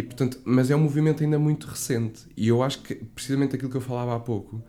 E, 0.00 0.02
portanto, 0.02 0.40
mas 0.46 0.70
é 0.70 0.76
um 0.76 0.80
movimento 0.80 1.22
ainda 1.22 1.38
muito 1.38 1.66
recente. 1.66 2.22
E 2.34 2.48
eu 2.48 2.62
acho 2.62 2.80
que, 2.80 2.94
precisamente 2.94 3.54
aquilo 3.54 3.70
que 3.70 3.76
eu 3.76 3.82
falava 3.82 4.16
há 4.16 4.18
pouco, 4.18 4.64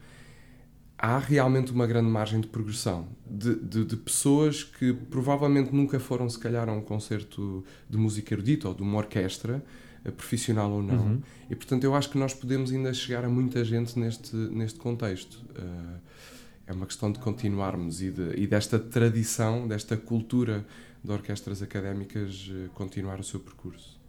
há 0.98 1.18
realmente 1.18 1.72
uma 1.72 1.88
grande 1.88 2.10
margem 2.10 2.42
de 2.42 2.48
progressão 2.48 3.08
de, 3.26 3.56
de, 3.56 3.86
de, 3.86 3.96
pessoas 3.96 4.62
que 4.66 4.92
provavelmente 4.92 5.74
nunca 5.74 6.02
foram, 6.02 6.30
se 6.30 6.38
calhar, 6.38 6.68
a 6.68 6.74
um 6.74 6.82
concerto 6.82 7.64
de 7.90 7.98
música 7.98 8.34
erudita 8.34 8.68
ou 8.68 8.74
de 8.76 8.82
uma 8.82 8.98
orquestra, 8.98 9.64
eh, 10.04 10.12
profissional 10.12 10.70
ou 10.70 10.84
não. 10.84 11.02
Uhum. 11.02 11.22
E, 11.50 11.56
portanto, 11.56 11.86
eu 11.86 11.96
acho 11.96 12.10
que 12.10 12.18
nós 12.18 12.34
podemos 12.34 12.70
ainda 12.70 12.94
chegar 12.94 13.24
a 13.24 13.30
muita 13.30 13.64
gente 13.64 13.98
neste, 13.98 14.36
neste 14.36 14.80
contexto. 14.80 15.36
Uh, 15.52 15.98
é 16.68 16.74
uma 16.74 16.86
questão 16.86 17.10
de 17.10 17.20
continuarmos 17.20 18.02
e, 18.02 18.12
de, 18.12 18.34
e 18.36 18.46
desta 18.46 18.78
tradição, 18.78 19.66
desta 19.66 19.96
cultura 19.96 20.66
de 21.02 21.10
orquestras 21.10 21.62
académicas 21.62 22.50
uh, 22.50 22.70
continuar 22.74 23.18
o 23.18 23.24
seu 23.24 23.40
percurso 23.40 24.01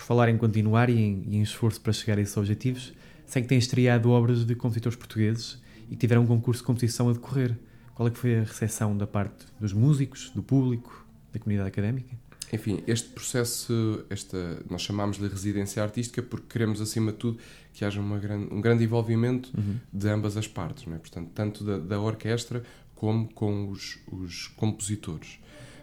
por 0.00 0.06
falar 0.06 0.30
em 0.30 0.38
continuar 0.38 0.88
e 0.88 0.98
em, 0.98 1.24
e 1.28 1.36
em 1.36 1.42
esforço 1.42 1.78
para 1.78 1.92
chegar 1.92 2.16
a 2.16 2.22
esses 2.22 2.34
objetivos, 2.34 2.94
sei 3.26 3.42
que 3.42 3.48
tem 3.48 3.58
estreado 3.58 4.10
obras 4.10 4.46
de 4.46 4.54
compositores 4.54 4.96
portugueses 4.96 5.58
e 5.90 5.94
tiveram 5.94 6.22
um 6.22 6.26
concurso 6.26 6.62
de 6.62 6.66
composição 6.66 7.10
a 7.10 7.12
decorrer. 7.12 7.54
Qual 7.94 8.08
é 8.08 8.10
que 8.10 8.16
foi 8.16 8.38
a 8.38 8.42
recepção 8.42 8.96
da 8.96 9.06
parte 9.06 9.44
dos 9.60 9.74
músicos, 9.74 10.30
do 10.30 10.42
público, 10.42 11.06
da 11.30 11.38
comunidade 11.38 11.68
académica? 11.68 12.16
Enfim, 12.50 12.82
este 12.86 13.10
processo, 13.10 14.02
esta, 14.08 14.64
nós 14.70 14.80
chamamos-lhe 14.80 15.28
residência 15.28 15.82
artística 15.82 16.22
porque 16.22 16.46
queremos, 16.48 16.80
acima 16.80 17.12
de 17.12 17.18
tudo, 17.18 17.38
que 17.74 17.84
haja 17.84 18.00
grande, 18.00 18.54
um 18.54 18.60
grande 18.60 18.82
envolvimento 18.82 19.50
uhum. 19.54 19.76
de 19.92 20.08
ambas 20.08 20.34
as 20.38 20.48
partes, 20.48 20.86
não 20.86 20.94
é? 20.94 20.98
portanto, 20.98 21.30
tanto 21.34 21.62
da, 21.62 21.78
da 21.78 22.00
orquestra 22.00 22.62
como 22.94 23.28
com 23.34 23.68
os, 23.68 23.98
os 24.10 24.48
compositores. 24.48 25.38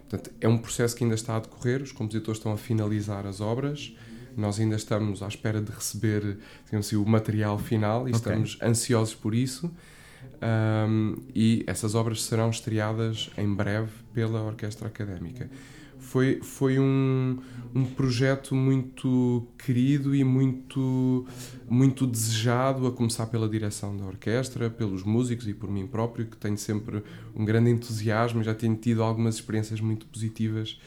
Portanto, 0.09 0.31
é 0.41 0.47
um 0.47 0.57
processo 0.57 0.95
que 0.95 1.03
ainda 1.03 1.15
está 1.15 1.36
a 1.36 1.39
decorrer, 1.39 1.83
os 1.83 1.91
compositores 1.91 2.39
estão 2.39 2.51
a 2.51 2.57
finalizar 2.57 3.27
as 3.27 3.41
obras, 3.41 3.93
nós 4.39 4.60
ainda 4.60 4.75
estamos 4.75 5.22
à 5.22 5.27
espera 5.27 5.62
de 5.62 5.72
receber 5.72 6.38
assim, 6.72 6.96
o 6.96 7.06
material 7.06 7.58
final 7.58 8.08
e 8.08 8.12
okay. 8.12 8.13
estamos 8.13 8.58
ansiosos 8.62 9.15
por 9.15 9.34
isso. 9.34 9.72
Um, 10.41 11.15
e 11.34 11.63
essas 11.65 11.96
obras 11.96 12.24
serão 12.24 12.50
estreadas 12.50 13.29
em 13.38 13.51
breve 13.51 13.92
pela 14.14 14.42
Orquestra 14.44 14.88
Académica 14.88 15.50
foi, 16.07 16.40
foi 16.42 16.79
um, 16.79 17.38
um 17.75 17.83
projeto 17.83 18.55
muito 18.55 19.46
querido 19.57 20.16
e 20.16 20.24
muito, 20.24 21.25
muito 21.68 22.07
desejado, 22.07 22.88
a 22.88 22.92
começar 22.92 23.27
pela 23.27 23.48
direção 23.48 23.96
da 23.96 24.05
orquestra, 24.05 24.70
pelos 24.70 25.03
músicos 25.03 25.48
e 25.48 25.53
por 25.53 25.70
mim 25.70 25.85
próprio, 25.85 26.25
que 26.25 26.38
tenho 26.38 26.57
sempre 26.57 27.03
um 27.35 27.44
grande 27.44 27.70
entusiasmo, 27.70 28.42
já 28.44 28.53
tenho 28.53 28.75
tido 28.75 29.03
algumas 29.03 29.35
experiências 29.35 29.81
muito 29.81 30.05
positivas 30.05 30.79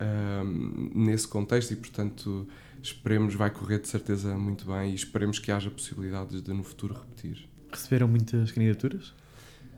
um, 0.00 0.90
nesse 0.94 1.28
contexto 1.28 1.72
e, 1.72 1.76
portanto, 1.76 2.48
esperemos, 2.82 3.34
vai 3.34 3.50
correr 3.50 3.78
de 3.78 3.88
certeza 3.88 4.36
muito 4.36 4.66
bem 4.66 4.90
e 4.90 4.94
esperemos 4.94 5.38
que 5.38 5.50
haja 5.52 5.70
possibilidades 5.70 6.42
de 6.42 6.52
no 6.52 6.62
futuro 6.62 6.94
repetir. 6.94 7.48
Receberam 7.70 8.08
muitas 8.08 8.50
candidaturas? 8.50 9.14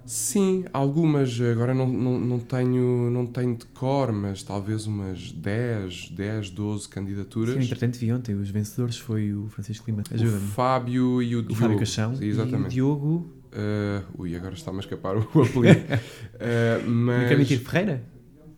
Sim, 0.07 0.65
algumas. 0.73 1.41
Agora 1.41 1.73
não, 1.73 1.89
não, 1.89 2.21
não, 2.21 2.39
tenho, 2.39 3.11
não 3.11 3.27
tenho 3.27 3.57
de 3.57 3.65
cor, 3.67 4.13
mas 4.13 4.43
talvez 4.43 4.87
umas 4.87 5.33
10, 5.33 6.11
10, 6.11 6.51
12 6.51 6.89
candidaturas. 6.89 7.55
Sim, 7.55 7.63
entretanto 7.63 7.99
vi 7.99 8.13
ontem, 8.13 8.35
os 8.35 8.51
vencedores 8.51 8.99
foi 8.99 9.33
o 9.33 9.49
Francisco 9.49 9.91
Lima. 9.91 10.03
O 10.03 10.41
Fábio 10.53 11.23
e 11.23 11.37
o, 11.37 11.39
o 11.39 11.43
Diogo. 11.43 11.55
Fábio 11.55 11.77
Caixão. 11.79 12.13
Exatamente. 12.21 12.65
E 12.65 12.67
o 12.67 12.69
Diogo... 12.69 13.31
Uh, 13.55 14.23
ui, 14.23 14.35
agora 14.35 14.55
está-me 14.55 14.79
a 14.79 14.81
escapar 14.81 15.17
o 15.17 15.21
apelido. 15.41 15.81
uh, 16.35 16.91
mas... 16.91 17.21
Não 17.23 17.29
quer 17.29 17.39
mentir, 17.39 17.61
Ferreira? 17.61 18.03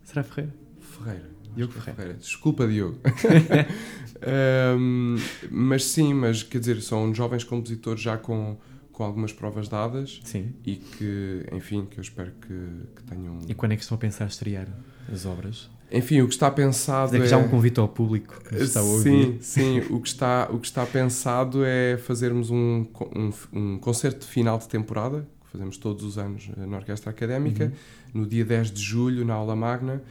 Será 0.03 0.23
Ferreira? 0.23 0.53
Ferreira. 0.79 1.36
Diogo 1.57 1.73
Ferreira. 1.73 2.13
Desculpa, 2.13 2.67
Diogo. 2.67 2.99
uh, 3.03 5.19
mas 5.51 5.85
sim, 5.85 6.13
mas 6.13 6.43
quer 6.43 6.59
dizer, 6.59 6.81
são 6.81 7.13
jovens 7.13 7.43
compositores 7.43 8.01
já 8.01 8.17
com 8.17 8.57
com 8.97 9.03
algumas 9.03 9.31
provas 9.31 9.69
dadas 9.69 10.19
Sim. 10.23 10.55
e 10.65 10.77
que, 10.77 11.45
enfim, 11.51 11.85
que 11.85 11.99
eu 11.99 12.01
espero 12.01 12.31
que, 12.31 12.47
que 12.95 13.03
tenham. 13.03 13.37
E 13.47 13.53
quando 13.53 13.73
é 13.73 13.75
que 13.75 13.83
estão 13.83 13.95
a 13.95 13.99
pensar 13.99 14.25
estrear 14.25 14.67
as 15.13 15.23
obras? 15.23 15.69
Enfim, 15.91 16.21
o 16.21 16.27
que 16.27 16.33
está 16.33 16.49
pensado 16.49 17.15
é... 17.15 17.19
que 17.19 17.27
já 17.27 17.37
um 17.37 17.47
convite 17.47 17.79
ao 17.79 17.87
público 17.87 18.41
que 18.43 18.55
está 18.55 18.79
a 18.79 18.83
ouvir. 18.83 19.37
Sim, 19.39 19.39
sim. 19.39 19.79
o, 19.91 20.01
que 20.01 20.07
está, 20.07 20.49
o 20.51 20.59
que 20.59 20.65
está 20.65 20.83
pensado 20.83 21.63
é 21.63 21.95
fazermos 21.97 22.49
um, 22.49 22.87
um, 23.15 23.31
um 23.53 23.77
concerto 23.77 24.21
de 24.21 24.25
final 24.25 24.57
de 24.57 24.67
temporada, 24.67 25.27
que 25.45 25.51
fazemos 25.51 25.77
todos 25.77 26.03
os 26.03 26.17
anos 26.17 26.49
na 26.57 26.77
Orquestra 26.77 27.11
Académica, 27.11 27.71
uhum. 28.13 28.21
no 28.21 28.27
dia 28.27 28.43
10 28.43 28.71
de 28.71 28.81
julho, 28.81 29.23
na 29.23 29.35
aula 29.35 29.55
magna, 29.55 30.01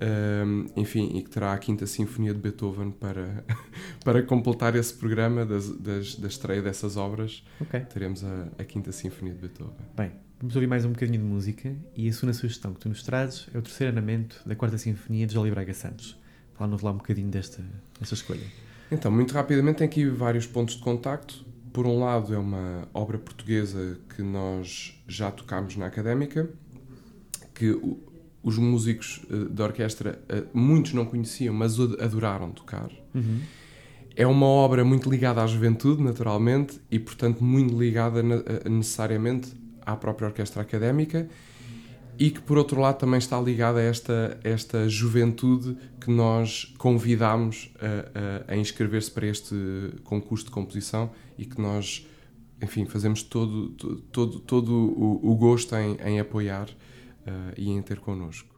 um, 0.00 0.66
enfim, 0.76 1.16
e 1.16 1.22
que 1.22 1.30
terá 1.30 1.52
a 1.52 1.58
Quinta 1.58 1.86
Sinfonia 1.86 2.32
de 2.32 2.40
Beethoven 2.40 2.90
para, 2.90 3.44
para 4.04 4.22
completar 4.22 4.74
esse 4.74 4.94
programa 4.94 5.44
das, 5.44 5.68
das, 5.70 6.16
da 6.16 6.28
estreia 6.28 6.62
dessas 6.62 6.96
obras. 6.96 7.44
Okay. 7.60 7.80
Teremos 7.80 8.24
a, 8.24 8.48
a, 8.58 8.64
Quinta 8.64 8.92
Sinfonia 8.92 9.34
de 9.34 9.40
Beethoven. 9.40 9.86
Bem, 9.96 10.12
vamos 10.40 10.54
ouvir 10.54 10.66
mais 10.66 10.84
um 10.84 10.90
bocadinho 10.90 11.18
de 11.18 11.24
música 11.24 11.74
e 11.96 12.08
a 12.08 12.12
segunda 12.12 12.32
sugestão 12.32 12.74
que 12.74 12.80
tu 12.80 12.88
nos 12.88 13.02
trazes 13.02 13.48
é 13.54 13.58
o 13.58 13.62
terceiro 13.62 13.92
andamento 13.92 14.40
da 14.44 14.54
Quarta 14.54 14.78
Sinfonia 14.78 15.26
de 15.26 15.34
Jolie 15.34 15.52
Braga 15.52 15.74
Santos. 15.74 16.18
Fala-nos 16.54 16.82
lá 16.82 16.90
um 16.90 16.96
bocadinho 16.96 17.28
desta, 17.28 17.62
desta 17.98 18.14
escolha. 18.14 18.46
Então, 18.90 19.10
muito 19.10 19.34
rapidamente, 19.34 19.78
tem 19.78 19.86
aqui 19.86 20.06
vários 20.06 20.46
pontos 20.46 20.76
de 20.76 20.82
contacto. 20.82 21.44
Por 21.72 21.86
um 21.86 21.98
lado, 21.98 22.32
é 22.32 22.38
uma 22.38 22.88
obra 22.94 23.18
portuguesa 23.18 23.98
que 24.14 24.22
nós 24.22 25.02
já 25.08 25.30
tocámos 25.30 25.76
na 25.76 25.86
Académica, 25.86 26.48
que 27.52 27.76
os 28.44 28.58
músicos 28.58 29.22
uh, 29.30 29.48
da 29.48 29.64
orquestra, 29.64 30.22
uh, 30.30 30.46
muitos 30.56 30.92
não 30.92 31.06
conheciam, 31.06 31.54
mas 31.54 31.80
adoraram 31.80 32.50
tocar. 32.50 32.90
Uhum. 33.14 33.40
É 34.14 34.26
uma 34.26 34.46
obra 34.46 34.84
muito 34.84 35.10
ligada 35.10 35.42
à 35.42 35.46
juventude, 35.46 36.02
naturalmente, 36.02 36.78
e, 36.90 36.98
portanto, 36.98 37.42
muito 37.42 37.76
ligada 37.76 38.22
na, 38.22 38.36
uh, 38.36 38.68
necessariamente 38.68 39.50
à 39.80 39.96
própria 39.96 40.28
orquestra 40.28 40.60
académica, 40.60 41.26
e 42.18 42.30
que, 42.30 42.40
por 42.40 42.58
outro 42.58 42.80
lado, 42.80 42.98
também 42.98 43.18
está 43.18 43.40
ligada 43.40 43.80
a 43.80 43.82
esta, 43.82 44.38
esta 44.44 44.88
juventude 44.88 45.76
que 46.00 46.10
nós 46.10 46.72
convidámos 46.78 47.72
a, 47.80 48.50
a, 48.50 48.52
a 48.52 48.56
inscrever-se 48.56 49.10
para 49.10 49.26
este 49.26 49.54
concurso 50.04 50.44
de 50.44 50.50
composição 50.52 51.10
e 51.36 51.44
que 51.44 51.60
nós, 51.60 52.06
enfim, 52.62 52.84
fazemos 52.84 53.22
todo, 53.22 53.70
todo, 54.12 54.38
todo 54.38 54.72
o, 54.72 55.32
o 55.32 55.34
gosto 55.34 55.74
em, 55.74 55.96
em 56.04 56.20
apoiar 56.20 56.68
uh, 57.26 57.52
e 57.56 57.70
em 57.70 57.82
ter 57.82 58.00
connosco. 58.00 58.53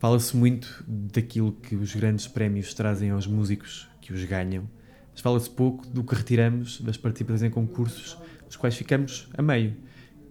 Fala-se 0.00 0.34
muito 0.34 0.82
daquilo 0.88 1.52
que 1.52 1.76
os 1.76 1.94
grandes 1.94 2.26
prémios 2.26 2.72
trazem 2.72 3.10
aos 3.10 3.26
músicos 3.26 3.86
que 4.00 4.14
os 4.14 4.24
ganham, 4.24 4.66
mas 5.12 5.20
fala-se 5.20 5.50
pouco 5.50 5.86
do 5.86 6.02
que 6.02 6.14
retiramos 6.14 6.80
das 6.80 6.96
participações 6.96 7.42
em 7.42 7.50
concursos, 7.50 8.16
dos 8.46 8.56
quais 8.56 8.74
ficamos 8.74 9.28
a 9.36 9.42
meio. 9.42 9.76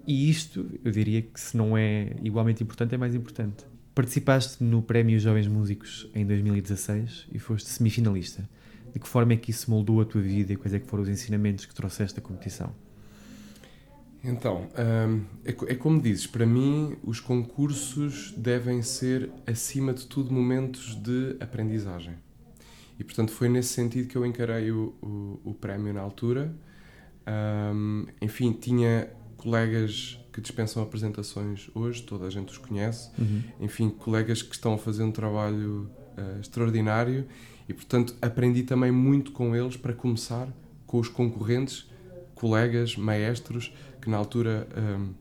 E 0.08 0.28
isto, 0.28 0.68
eu 0.84 0.92
diria 0.92 1.22
que 1.22 1.40
se 1.40 1.56
não 1.56 1.78
é 1.78 2.16
igualmente 2.24 2.64
importante, 2.64 2.96
é 2.96 2.98
mais 2.98 3.14
importante. 3.14 3.64
Participaste 3.94 4.64
no 4.64 4.82
Prémio 4.82 5.20
Jovens 5.20 5.48
Músicos 5.48 6.10
em 6.16 6.26
2016 6.26 7.28
e 7.32 7.38
foste 7.38 7.70
semifinalista. 7.70 8.50
De 8.92 9.00
que 9.00 9.08
forma 9.08 9.34
é 9.34 9.38
que 9.38 9.52
isso 9.52 9.70
moldou 9.70 10.02
a 10.02 10.06
tua 10.06 10.20
vida 10.20 10.52
e 10.52 10.56
quais 10.56 10.74
é 10.74 10.80
que 10.80 10.88
foram 10.88 11.04
os 11.04 11.10
ensinamentos 11.10 11.68
que 11.68 11.76
trouxeste 11.76 12.16
da 12.16 12.24
competição? 12.24 12.74
Então, 14.24 14.68
hum, 15.08 15.24
é, 15.46 15.52
é, 15.52 15.76
como 15.76 16.02
dizes, 16.02 16.28
para 16.28 16.46
mim 16.46 16.98
os 17.04 17.20
concursos 17.20 18.34
devem 18.36 18.82
ser, 18.82 19.32
acima 19.48 19.94
de 19.94 20.06
tudo, 20.06 20.34
momentos 20.34 20.96
de 20.96 21.38
aprendizagem. 21.40 22.16
E 23.00 23.04
portanto 23.04 23.32
foi 23.32 23.48
nesse 23.48 23.70
sentido 23.70 24.10
que 24.10 24.18
eu 24.18 24.26
encarei 24.26 24.72
o, 24.72 24.94
o, 25.02 25.40
o 25.46 25.54
prémio 25.54 25.94
na 25.94 26.02
altura. 26.02 26.54
Um, 27.74 28.06
enfim, 28.22 28.52
tinha 28.52 29.10
colegas 29.38 30.20
que 30.34 30.42
dispensam 30.42 30.84
apresentações 30.84 31.70
hoje, 31.74 32.04
toda 32.04 32.26
a 32.26 32.30
gente 32.30 32.50
os 32.50 32.58
conhece. 32.58 33.10
Uhum. 33.18 33.44
Enfim, 33.62 33.90
colegas 33.90 34.42
que 34.42 34.54
estão 34.54 34.74
a 34.74 34.78
fazer 34.78 35.04
um 35.04 35.12
trabalho 35.12 35.90
uh, 36.18 36.40
extraordinário 36.42 37.26
e 37.70 37.74
portanto 37.74 38.16
aprendi 38.22 38.64
também 38.64 38.92
muito 38.92 39.32
com 39.32 39.56
eles 39.56 39.78
para 39.78 39.94
começar 39.94 40.50
com 40.86 41.00
os 41.00 41.08
concorrentes, 41.08 41.90
colegas, 42.36 42.98
maestros 42.98 43.74
que 44.02 44.10
na 44.10 44.18
altura 44.18 44.68
um, 44.78 45.14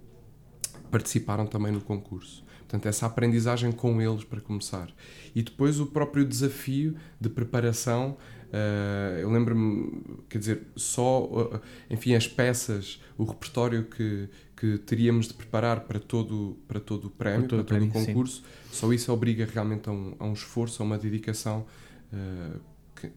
participaram 0.90 1.46
também 1.46 1.72
no 1.72 1.80
concurso. 1.80 2.44
Portanto, 2.68 2.86
essa 2.86 3.06
aprendizagem 3.06 3.72
com 3.72 4.00
eles 4.00 4.24
para 4.24 4.42
começar. 4.42 4.90
E 5.34 5.42
depois 5.42 5.80
o 5.80 5.86
próprio 5.86 6.24
desafio 6.24 6.96
de 7.18 7.30
preparação. 7.30 8.18
Uh, 8.48 9.18
eu 9.20 9.30
lembro-me, 9.30 10.18
quer 10.28 10.38
dizer, 10.38 10.66
só, 10.76 11.24
uh, 11.24 11.60
enfim, 11.88 12.14
as 12.14 12.28
peças, 12.28 13.00
o 13.16 13.24
repertório 13.24 13.84
que, 13.84 14.28
que 14.56 14.78
teríamos 14.78 15.28
de 15.28 15.34
preparar 15.34 15.80
para 15.80 15.98
todo, 15.98 16.58
para 16.66 16.80
todo 16.80 17.06
o 17.06 17.10
prémio, 17.10 17.48
para 17.48 17.58
todo, 17.58 17.64
para 17.64 17.78
todo 17.78 17.88
o 17.88 17.92
concurso, 17.92 18.36
sim. 18.36 18.42
só 18.70 18.92
isso 18.92 19.12
obriga 19.12 19.46
realmente 19.50 19.88
a 19.88 19.92
um, 19.92 20.14
a 20.18 20.24
um 20.26 20.32
esforço, 20.32 20.82
a 20.82 20.86
uma 20.86 20.98
dedicação 20.98 21.66
uh, 22.12 22.60
que, 22.96 23.10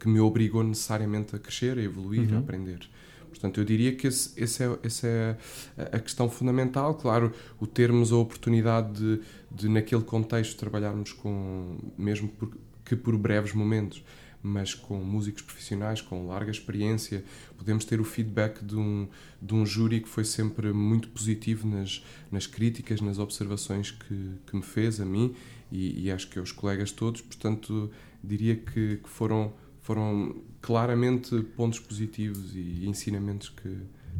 que 0.00 0.08
me 0.08 0.20
obrigou 0.20 0.62
necessariamente 0.62 1.34
a 1.34 1.38
crescer, 1.38 1.78
a 1.78 1.82
evoluir, 1.82 2.30
uhum. 2.30 2.36
a 2.36 2.40
aprender. 2.40 2.80
Portanto, 3.34 3.60
eu 3.60 3.64
diria 3.64 3.94
que 3.94 4.06
esse, 4.06 4.32
esse 4.40 4.62
é, 4.62 4.78
essa 4.82 5.06
é 5.08 5.36
a 5.92 5.98
questão 5.98 6.30
fundamental. 6.30 6.94
Claro, 6.94 7.32
o 7.58 7.66
termos 7.66 8.12
a 8.12 8.16
oportunidade 8.16 8.92
de, 8.92 9.20
de 9.50 9.68
naquele 9.68 10.02
contexto, 10.02 10.56
trabalharmos 10.56 11.12
com, 11.12 11.76
mesmo 11.98 12.28
por, 12.28 12.56
que 12.84 12.94
por 12.94 13.16
breves 13.18 13.52
momentos, 13.52 14.04
mas 14.40 14.74
com 14.74 14.96
músicos 14.98 15.42
profissionais, 15.42 16.00
com 16.00 16.28
larga 16.28 16.50
experiência, 16.50 17.24
podemos 17.56 17.84
ter 17.84 17.98
o 18.00 18.04
feedback 18.04 18.62
de 18.64 18.76
um, 18.76 19.08
de 19.40 19.54
um 19.54 19.64
júri 19.66 20.00
que 20.00 20.08
foi 20.08 20.24
sempre 20.24 20.72
muito 20.72 21.08
positivo 21.08 21.66
nas, 21.66 22.04
nas 22.30 22.46
críticas, 22.46 23.00
nas 23.00 23.18
observações 23.18 23.90
que, 23.90 24.32
que 24.46 24.54
me 24.54 24.62
fez 24.62 25.00
a 25.00 25.04
mim 25.04 25.34
e, 25.72 26.04
e 26.04 26.10
acho 26.12 26.28
que 26.28 26.38
aos 26.38 26.52
colegas 26.52 26.92
todos. 26.92 27.20
Portanto, 27.20 27.90
diria 28.22 28.54
que, 28.54 28.98
que 28.98 29.08
foram 29.08 29.52
foram 29.84 30.34
claramente 30.62 31.42
pontos 31.56 31.78
positivos 31.78 32.56
e 32.56 32.86
ensinamentos 32.86 33.50
que, 33.50 33.76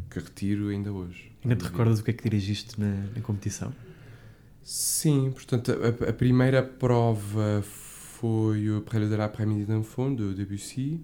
que 0.09 0.19
retiro 0.19 0.69
ainda 0.69 0.93
hoje. 0.93 1.31
Ainda 1.43 1.55
te 1.55 1.63
recordas 1.63 1.99
o 1.99 2.03
que 2.03 2.11
é 2.11 2.13
que 2.13 2.23
dirigiste 2.23 2.79
na, 2.79 2.95
na 3.15 3.21
competição? 3.21 3.73
Sim, 4.61 5.31
portanto, 5.31 5.71
a, 5.71 6.09
a, 6.09 6.13
primeira 6.13 6.61
prova 6.61 7.63
foi 7.63 8.69
o 8.69 8.81
Prélude 8.81 9.11
de 9.11 9.17
l'après-midi 9.17 9.65
d'un 9.65 9.83
fond, 9.83 10.15
de 10.15 10.35
Debussy, 10.35 11.03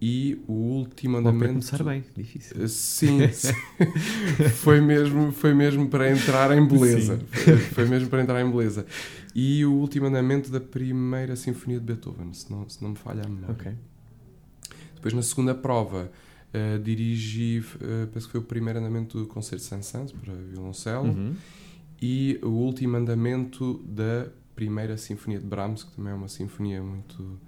e 0.00 0.40
o 0.46 0.52
último 0.52 1.16
andamento... 1.18 1.38
para 1.38 1.48
começar 1.48 1.82
bem, 1.82 2.04
difícil. 2.16 2.62
Eh, 2.62 2.68
sim, 2.68 3.18
foi, 4.62 4.80
mesmo, 4.80 5.32
foi 5.32 5.52
mesmo 5.52 5.88
para 5.88 6.10
entrar 6.10 6.56
em 6.56 6.66
beleza. 6.66 7.20
Foi, 7.30 7.56
foi, 7.56 7.84
mesmo 7.86 8.08
para 8.08 8.22
entrar 8.22 8.40
em 8.40 8.50
beleza. 8.50 8.86
E 9.40 9.64
o 9.64 9.72
último 9.72 10.06
andamento 10.06 10.50
da 10.50 10.58
primeira 10.58 11.36
Sinfonia 11.36 11.78
de 11.78 11.86
Beethoven, 11.86 12.32
se 12.32 12.50
não, 12.50 12.68
se 12.68 12.82
não 12.82 12.90
me 12.90 12.96
falha 12.96 13.22
a 13.24 13.28
memória. 13.28 13.54
Okay. 13.54 13.72
Depois, 14.96 15.14
na 15.14 15.22
segunda 15.22 15.54
prova, 15.54 16.10
uh, 16.52 16.82
dirigi, 16.82 17.60
uh, 17.60 18.08
penso 18.08 18.26
que 18.26 18.32
foi 18.32 18.40
o 18.40 18.42
primeiro 18.42 18.80
andamento 18.80 19.16
do 19.16 19.28
Concerto 19.28 19.62
de 19.62 19.68
Saint-Saëns 19.68 20.10
para 20.10 20.34
violoncelo 20.34 21.04
uhum. 21.04 21.36
e 22.02 22.40
o 22.42 22.48
último 22.48 22.96
andamento 22.96 23.80
da 23.86 24.26
primeira 24.56 24.96
Sinfonia 24.96 25.38
de 25.38 25.46
Brahms, 25.46 25.84
que 25.84 25.92
também 25.92 26.12
é 26.12 26.16
uma 26.16 26.26
sinfonia 26.26 26.82
muito 26.82 27.38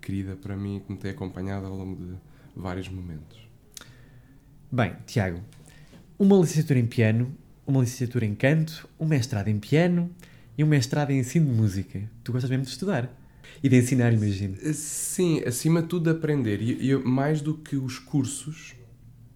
querida 0.00 0.36
para 0.36 0.56
mim 0.56 0.76
e 0.76 0.80
que 0.80 0.92
me 0.92 0.98
tem 0.98 1.10
acompanhado 1.10 1.66
ao 1.66 1.74
longo 1.74 1.96
de 1.96 2.14
vários 2.54 2.88
momentos. 2.88 3.40
Bem, 4.70 4.94
Tiago, 5.06 5.40
uma 6.16 6.36
licenciatura 6.36 6.78
em 6.78 6.86
piano, 6.86 7.34
uma 7.66 7.80
licenciatura 7.80 8.24
em 8.24 8.34
canto, 8.36 8.88
um 8.96 9.06
mestrado 9.06 9.48
em 9.48 9.58
piano 9.58 10.08
e 10.56 10.64
um 10.64 10.66
mestrado 10.66 11.10
em 11.10 11.18
ensino 11.18 11.46
de 11.46 11.52
música. 11.52 12.10
Tu 12.22 12.32
gostas 12.32 12.50
mesmo 12.50 12.64
de 12.64 12.70
estudar 12.70 13.10
e 13.62 13.68
de 13.68 13.76
ensinar, 13.76 14.12
imagino. 14.12 14.56
Eh, 14.62 14.72
sim, 14.72 15.42
acima 15.46 15.82
de 15.82 15.88
tudo 15.88 16.10
aprender. 16.10 16.60
E, 16.60 16.90
e 16.90 16.96
mais 16.96 17.40
do 17.40 17.54
que 17.54 17.76
os 17.76 17.98
cursos, 17.98 18.74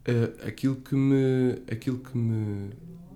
uh, 0.09 0.47
aquilo, 0.47 0.77
que 0.77 0.95
me, 0.95 1.59
aquilo 1.71 1.99
que 1.99 2.17
me 2.17 2.71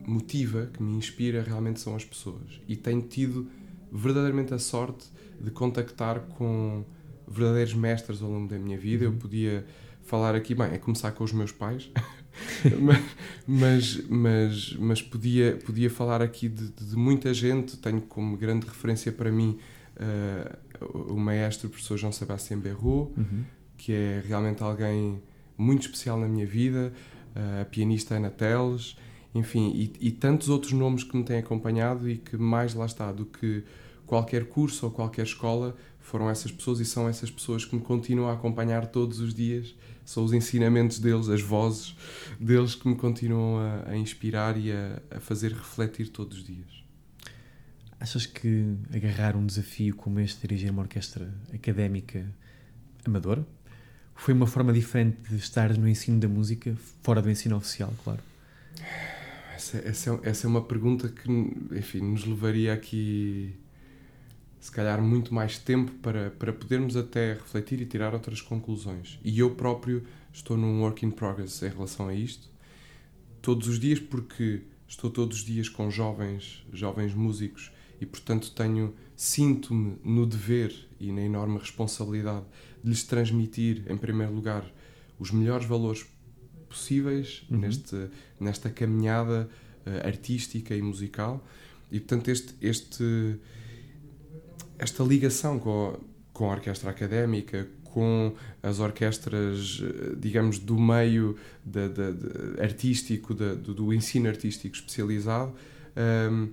motiva, 0.07 0.71
que 0.73 0.83
me 0.83 0.97
inspira 0.97 1.43
realmente 1.43 1.81
são 1.81 1.95
as 1.95 2.05
pessoas. 2.05 2.61
E 2.69 2.77
tenho 2.77 3.03
tido 3.03 3.49
verdadeiramente 3.93 4.55
a 4.55 4.59
sorte 4.59 5.07
de 5.41 5.51
contactar 5.51 6.21
com 6.21 6.85
verdadeiros 7.27 7.75
mestres 7.75 8.23
ao 8.23 8.31
longo 8.31 8.49
da 8.49 8.59
minha 8.59 8.79
vida. 8.79 9.05
Eu 9.05 9.11
uhum. 9.11 9.19
podia 9.19 9.65
falar 10.11 10.35
aqui, 10.35 10.57
bem, 10.57 10.73
é 10.73 10.79
começar 10.79 11.13
com 11.13 11.23
os 11.23 11.33
meus 11.33 11.53
pais, 11.53 11.89
mas, 13.47 14.09
mas, 14.09 14.77
mas 14.77 15.01
podia, 15.01 15.57
podia 15.65 15.89
falar 15.89 16.21
aqui 16.21 16.49
de, 16.49 16.69
de, 16.69 16.97
muita 16.97 17.33
gente. 17.33 17.77
Tenho 17.77 18.01
como 18.01 18.37
grande 18.37 18.67
referência 18.67 19.13
para 19.13 19.31
mim 19.31 19.57
uh, 19.97 21.13
o 21.13 21.17
maestro, 21.17 21.69
o 21.69 21.71
professor 21.71 21.97
João 21.97 22.11
Sebastião 22.11 22.59
Berrou, 22.59 23.15
uhum. 23.17 23.45
que 23.79 23.93
é 23.93 24.21
realmente 24.27 24.61
alguém 24.65 25.23
muito 25.57 25.83
especial 25.83 26.19
na 26.19 26.27
minha 26.27 26.47
vida, 26.47 26.93
uh, 27.37 27.63
a 27.63 27.65
pianista 27.65 28.17
Ana 28.17 28.31
Teles, 28.31 28.97
enfim, 29.33 29.71
e, 29.73 30.09
e 30.09 30.11
tantos 30.11 30.49
outros 30.49 30.73
nomes 30.73 31.05
que 31.05 31.17
me 31.17 31.23
têm 31.23 31.39
acompanhado 31.39 32.11
e 32.11 32.17
que 32.17 32.37
mais 32.37 32.75
lá 32.75 32.85
está 32.85 33.13
do 33.13 33.25
que 33.25 33.63
qualquer 34.07 34.47
curso 34.47 34.87
ou 34.87 34.91
qualquer 34.91 35.23
escola 35.23 35.77
foram 36.01 36.29
essas 36.29 36.51
pessoas 36.51 36.81
e 36.81 36.85
são 36.85 37.09
essas 37.09 37.31
pessoas 37.31 37.65
que 37.65 37.77
me 37.77 37.81
continuam 37.81 38.29
a 38.29 38.33
acompanhar 38.33 38.87
todos 38.87 39.21
os 39.21 39.33
dias. 39.33 39.73
São 40.11 40.25
os 40.25 40.33
ensinamentos 40.33 40.99
deles, 40.99 41.29
as 41.29 41.41
vozes 41.41 41.95
deles 42.41 42.75
que 42.75 42.89
me 42.89 42.97
continuam 42.97 43.61
a, 43.61 43.91
a 43.91 43.97
inspirar 43.97 44.57
e 44.57 44.73
a, 44.73 45.01
a, 45.09 45.21
fazer 45.21 45.53
refletir 45.53 46.09
todos 46.09 46.39
os 46.39 46.45
dias. 46.45 46.83
Achas 48.01 48.27
que 48.27 48.75
agarrar 48.93 49.37
um 49.37 49.47
desafio 49.47 49.95
como 49.95 50.19
este, 50.19 50.41
dirigir 50.41 50.73
uma 50.73 50.83
orquestra 50.83 51.33
académica 51.55 52.27
amadora, 53.05 53.47
foi 54.17 54.35
uma 54.35 54.49
forma 54.49 54.73
diferente 54.73 55.17
de 55.29 55.37
estar 55.37 55.79
no 55.79 55.89
ensino 55.89 56.19
da 56.19 56.27
música, 56.27 56.77
fora 57.05 57.23
do 57.23 57.31
ensino 57.31 57.57
oficial, 57.57 57.95
claro? 58.03 58.21
Essa, 59.55 59.79
essa, 59.79 60.11
é, 60.11 60.31
essa 60.31 60.45
é 60.45 60.51
uma 60.51 60.65
pergunta 60.65 61.09
que, 61.09 61.31
enfim, 61.71 62.01
nos 62.01 62.25
levaria 62.25 62.75
aqui 62.75 63.55
se 64.61 64.71
calhar 64.71 65.01
muito 65.01 65.33
mais 65.33 65.59
tempo 65.59 65.91
para, 66.03 66.31
para 66.31 66.53
podermos 66.53 66.97
até 66.97 67.33
refletir 67.33 67.81
e 67.81 67.87
tirar 67.87 68.13
outras 68.13 68.43
conclusões. 68.43 69.19
E 69.25 69.39
eu 69.39 69.55
próprio 69.55 70.05
estou 70.33 70.57
num 70.57 70.83
work 70.83 71.05
in 71.05 71.11
progress 71.11 71.63
em 71.63 71.71
relação 71.71 72.09
a 72.09 72.15
isto, 72.15 72.49
todos 73.41 73.67
os 73.67 73.81
dias, 73.81 73.99
porque 73.99 74.63
estou 74.87 75.11
todos 75.11 75.39
os 75.39 75.45
dias 75.45 75.69
com 75.69 75.91
jovens, 75.91 76.65
jovens 76.73 77.15
músicos 77.15 77.73
e, 78.01 78.07
portanto, 78.07 78.53
tenho 78.53 78.95
sinto-me 79.17 79.97
no 80.05 80.27
dever 80.27 80.75
e 80.99 81.11
na 81.11 81.23
enorme 81.23 81.59
responsabilidade 81.59 82.45
de 82.83 82.91
lhes 82.91 83.03
transmitir, 83.05 83.85
em 83.89 83.97
primeiro 83.97 84.33
lugar, 84.33 84.65
os 85.19 85.31
melhores 85.31 85.67
valores 85.67 86.07
possíveis 86.69 87.45
uhum. 87.51 87.59
neste, 87.59 88.09
nesta 88.39 88.71
caminhada 88.71 89.49
uh, 89.87 90.07
artística 90.07 90.75
e 90.75 90.83
musical. 90.83 91.47
E, 91.91 91.99
portanto, 91.99 92.29
este, 92.29 92.55
este 92.61 93.39
esta 94.81 95.03
ligação 95.05 95.59
com 95.59 95.99
com 96.41 96.51
a 96.51 96.55
orquestra 96.55 96.89
académica, 96.89 97.69
com 97.85 98.33
as 98.63 98.81
orquestras, 98.81 99.83
eh, 99.83 100.15
digamos, 100.17 100.59
do 100.59 100.79
meio 100.81 101.37
de, 101.63 101.87
de, 101.87 102.13
de 102.13 102.63
artístico, 102.63 103.35
de, 103.35 103.57
do, 103.57 103.93
ensino 103.93 104.27
artístico 104.27 104.75
especializado, 104.75 105.51
um, 105.51 105.55
ehm, 105.97 106.49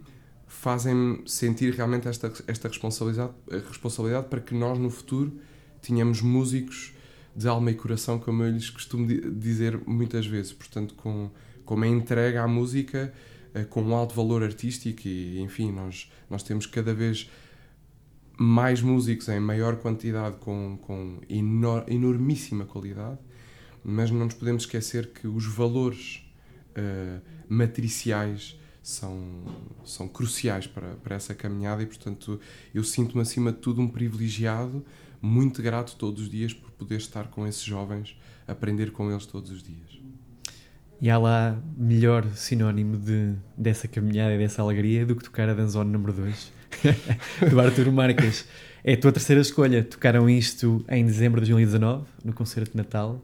fazem-me 0.45 1.21
sentir 1.25 1.73
realmente 1.73 2.05
esta, 2.09 2.33
esta 2.47 2.67
responsabilidade, 2.67 3.31
responsabilidade 3.69 4.27
para 4.27 4.41
que 4.41 4.53
nós, 4.53 4.77
no 4.77 4.89
futuro, 4.89 5.39
tenhamos 5.81 6.21
músicos 6.21 6.93
de 7.33 7.47
alma 7.47 7.71
e 7.71 7.75
coração, 7.75 8.19
como 8.19 8.43
eu 8.43 8.51
lhes 8.51 8.69
costumo 8.69 9.07
dizer 9.07 9.79
muitas 9.87 10.27
vezes. 10.27 10.51
Portanto, 10.51 10.95
com, 10.95 11.29
com 11.63 11.75
uma 11.75 11.87
entrega 11.87 12.43
à 12.43 12.47
música, 12.47 13.13
eh, 13.53 13.63
com 13.63 13.83
um 13.83 13.95
alto 13.95 14.13
valor 14.13 14.43
artístico 14.43 15.07
e, 15.07 15.39
enfim, 15.39 15.71
nós, 15.71 16.11
nós 16.29 16.43
temos 16.43 16.65
cada 16.65 16.93
vez 16.93 17.29
mais 18.37 18.81
músicos 18.81 19.27
em 19.29 19.39
maior 19.39 19.77
quantidade, 19.77 20.37
com, 20.37 20.77
com 20.81 21.19
enor 21.27 21.83
enormíssima 21.87 22.65
qualidade, 22.65 23.17
mas 23.83 24.11
não 24.11 24.25
nos 24.25 24.35
podemos 24.35 24.63
esquecer 24.63 25.07
que 25.07 25.27
os 25.27 25.45
valores 25.45 26.23
uh, 26.77 27.21
matriciais 27.49 28.59
são, 28.83 29.43
são 29.83 30.07
cruciais 30.07 30.67
para, 30.67 30.95
para 30.95 31.15
essa 31.15 31.33
caminhada 31.33 31.81
e, 31.81 31.85
portanto, 31.85 32.39
eu 32.73 32.83
sinto-me 32.83 33.21
acima 33.21 33.51
de 33.51 33.57
tudo 33.57 33.81
um 33.81 33.87
privilegiado, 33.87 34.85
muito 35.19 35.61
grato 35.61 35.95
todos 35.95 36.23
os 36.23 36.29
dias 36.29 36.53
por 36.53 36.69
poder 36.71 36.97
estar 36.97 37.27
com 37.27 37.47
esses 37.47 37.63
jovens, 37.63 38.15
aprender 38.47 38.91
com 38.91 39.09
eles 39.09 39.25
todos 39.25 39.49
os 39.49 39.63
dias. 39.63 39.99
E 41.01 41.09
há 41.09 41.17
lá 41.17 41.61
melhor 41.75 42.25
sinónimo 42.35 42.97
de, 42.97 43.35
dessa 43.57 43.87
caminhada 43.87 44.33
e 44.35 44.37
dessa 44.37 44.61
alegria 44.61 45.05
do 45.05 45.15
que 45.15 45.23
tocar 45.23 45.49
a 45.49 45.53
Danzone 45.53 45.91
número 45.91 46.13
2 46.13 46.56
do 47.49 47.59
Arturo 47.59 47.91
Marques. 47.91 48.45
É 48.83 48.93
a 48.93 48.97
tua 48.97 49.11
terceira 49.11 49.41
escolha. 49.41 49.83
Tocaram 49.83 50.29
isto 50.29 50.83
em 50.89 51.05
dezembro 51.05 51.41
de 51.41 51.51
2019, 51.51 52.05
no 52.23 52.33
concerto 52.33 52.71
de 52.71 52.77
Natal. 52.77 53.21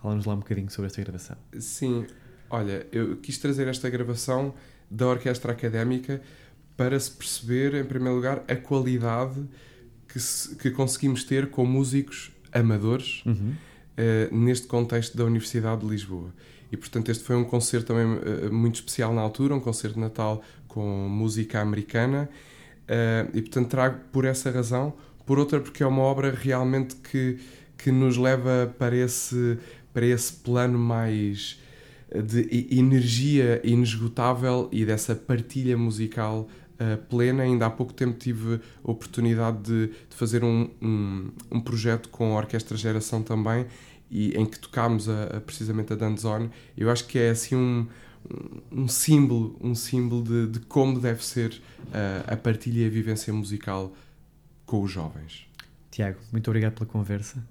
Fala-nos 0.00 0.26
lá 0.26 0.34
um 0.34 0.38
bocadinho 0.38 0.70
sobre 0.70 0.86
esta 0.86 1.02
gravação. 1.02 1.36
Sim, 1.58 2.06
olha, 2.50 2.86
eu 2.92 3.16
quis 3.16 3.38
trazer 3.38 3.66
esta 3.68 3.88
gravação 3.90 4.54
da 4.90 5.06
Orquestra 5.06 5.52
Académica 5.52 6.20
para 6.76 6.98
se 6.98 7.10
perceber, 7.10 7.74
em 7.74 7.84
primeiro 7.84 8.14
lugar, 8.14 8.44
a 8.46 8.54
qualidade 8.54 9.44
que, 10.06 10.20
se, 10.20 10.54
que 10.56 10.70
conseguimos 10.70 11.24
ter 11.24 11.50
com 11.50 11.66
músicos 11.66 12.30
amadores 12.52 13.22
uhum. 13.26 13.52
uh, 13.52 14.36
neste 14.36 14.66
contexto 14.66 15.16
da 15.16 15.24
Universidade 15.24 15.80
de 15.80 15.88
Lisboa. 15.88 16.32
E, 16.70 16.76
portanto, 16.76 17.10
este 17.10 17.24
foi 17.24 17.36
um 17.36 17.44
concerto 17.44 17.88
também 17.88 18.06
uh, 18.06 18.52
muito 18.52 18.76
especial 18.76 19.12
na 19.12 19.20
altura, 19.20 19.54
um 19.54 19.60
concerto 19.60 19.94
de 19.94 20.00
Natal 20.00 20.42
com 20.66 21.08
música 21.08 21.60
americana. 21.60 22.28
Uh, 22.88 23.28
e, 23.34 23.42
portanto, 23.42 23.68
trago 23.68 24.00
por 24.10 24.24
essa 24.24 24.50
razão. 24.50 24.94
Por 25.26 25.38
outra, 25.38 25.60
porque 25.60 25.82
é 25.82 25.86
uma 25.86 26.02
obra 26.02 26.34
realmente 26.34 26.96
que, 26.96 27.38
que 27.76 27.92
nos 27.92 28.16
leva 28.16 28.74
para 28.78 28.96
esse, 28.96 29.58
para 29.92 30.06
esse 30.06 30.32
plano 30.32 30.78
mais 30.78 31.60
de 32.10 32.66
energia 32.70 33.60
inesgotável 33.62 34.68
e 34.72 34.84
dessa 34.84 35.14
partilha 35.14 35.76
musical 35.76 36.48
uh, 36.80 36.96
plena. 37.08 37.42
Ainda 37.42 37.66
há 37.66 37.70
pouco 37.70 37.92
tempo 37.92 38.18
tive 38.18 38.60
a 38.82 38.90
oportunidade 38.90 39.58
de, 39.62 39.86
de 39.88 40.16
fazer 40.16 40.42
um, 40.42 40.70
um, 40.80 41.30
um, 41.50 41.60
projeto 41.60 42.08
com 42.08 42.34
a 42.34 42.38
Orquestra 42.38 42.76
Geração 42.76 43.22
também, 43.22 43.66
e 44.10 44.30
em 44.30 44.46
que 44.46 44.58
tocámos 44.58 45.08
a, 45.08 45.24
a, 45.24 45.40
precisamente 45.40 45.92
a 45.92 45.96
Danzone. 45.96 46.50
Eu 46.76 46.90
acho 46.90 47.06
que 47.06 47.18
é 47.18 47.30
assim 47.30 47.54
um, 47.54 47.86
um 48.72 48.88
símbolo, 48.88 49.56
um 49.60 49.74
símbolo 49.74 50.22
de, 50.22 50.46
de 50.46 50.60
como 50.60 50.98
deve 50.98 51.24
ser 51.24 51.60
a 52.26 52.36
partilha 52.36 52.82
e 52.82 52.86
a 52.86 52.90
vivência 52.90 53.32
musical 53.32 53.92
com 54.66 54.82
os 54.82 54.90
jovens. 54.90 55.46
Tiago, 55.90 56.18
muito 56.30 56.48
obrigado 56.48 56.74
pela 56.74 56.86
conversa. 56.86 57.42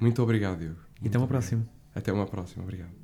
Muito 0.00 0.22
obrigado, 0.22 0.58
Diego. 0.58 0.76
E 1.02 1.08
até 1.08 1.18
uma 1.18 1.26
próxima. 1.26 1.64
Até 1.94 2.12
uma 2.12 2.26
próxima, 2.26 2.62
obrigado. 2.64 3.03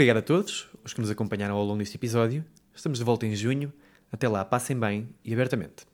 Obrigado 0.00 0.16
a 0.16 0.22
todos 0.22 0.66
os 0.82 0.94
que 0.94 1.00
nos 1.02 1.10
acompanharam 1.10 1.54
ao 1.54 1.62
longo 1.62 1.80
deste 1.80 1.98
episódio. 1.98 2.42
Estamos 2.74 2.98
de 2.98 3.04
volta 3.04 3.26
em 3.26 3.36
junho. 3.36 3.70
Até 4.10 4.26
lá, 4.30 4.42
passem 4.42 4.74
bem 4.74 5.10
e 5.22 5.34
abertamente. 5.34 5.86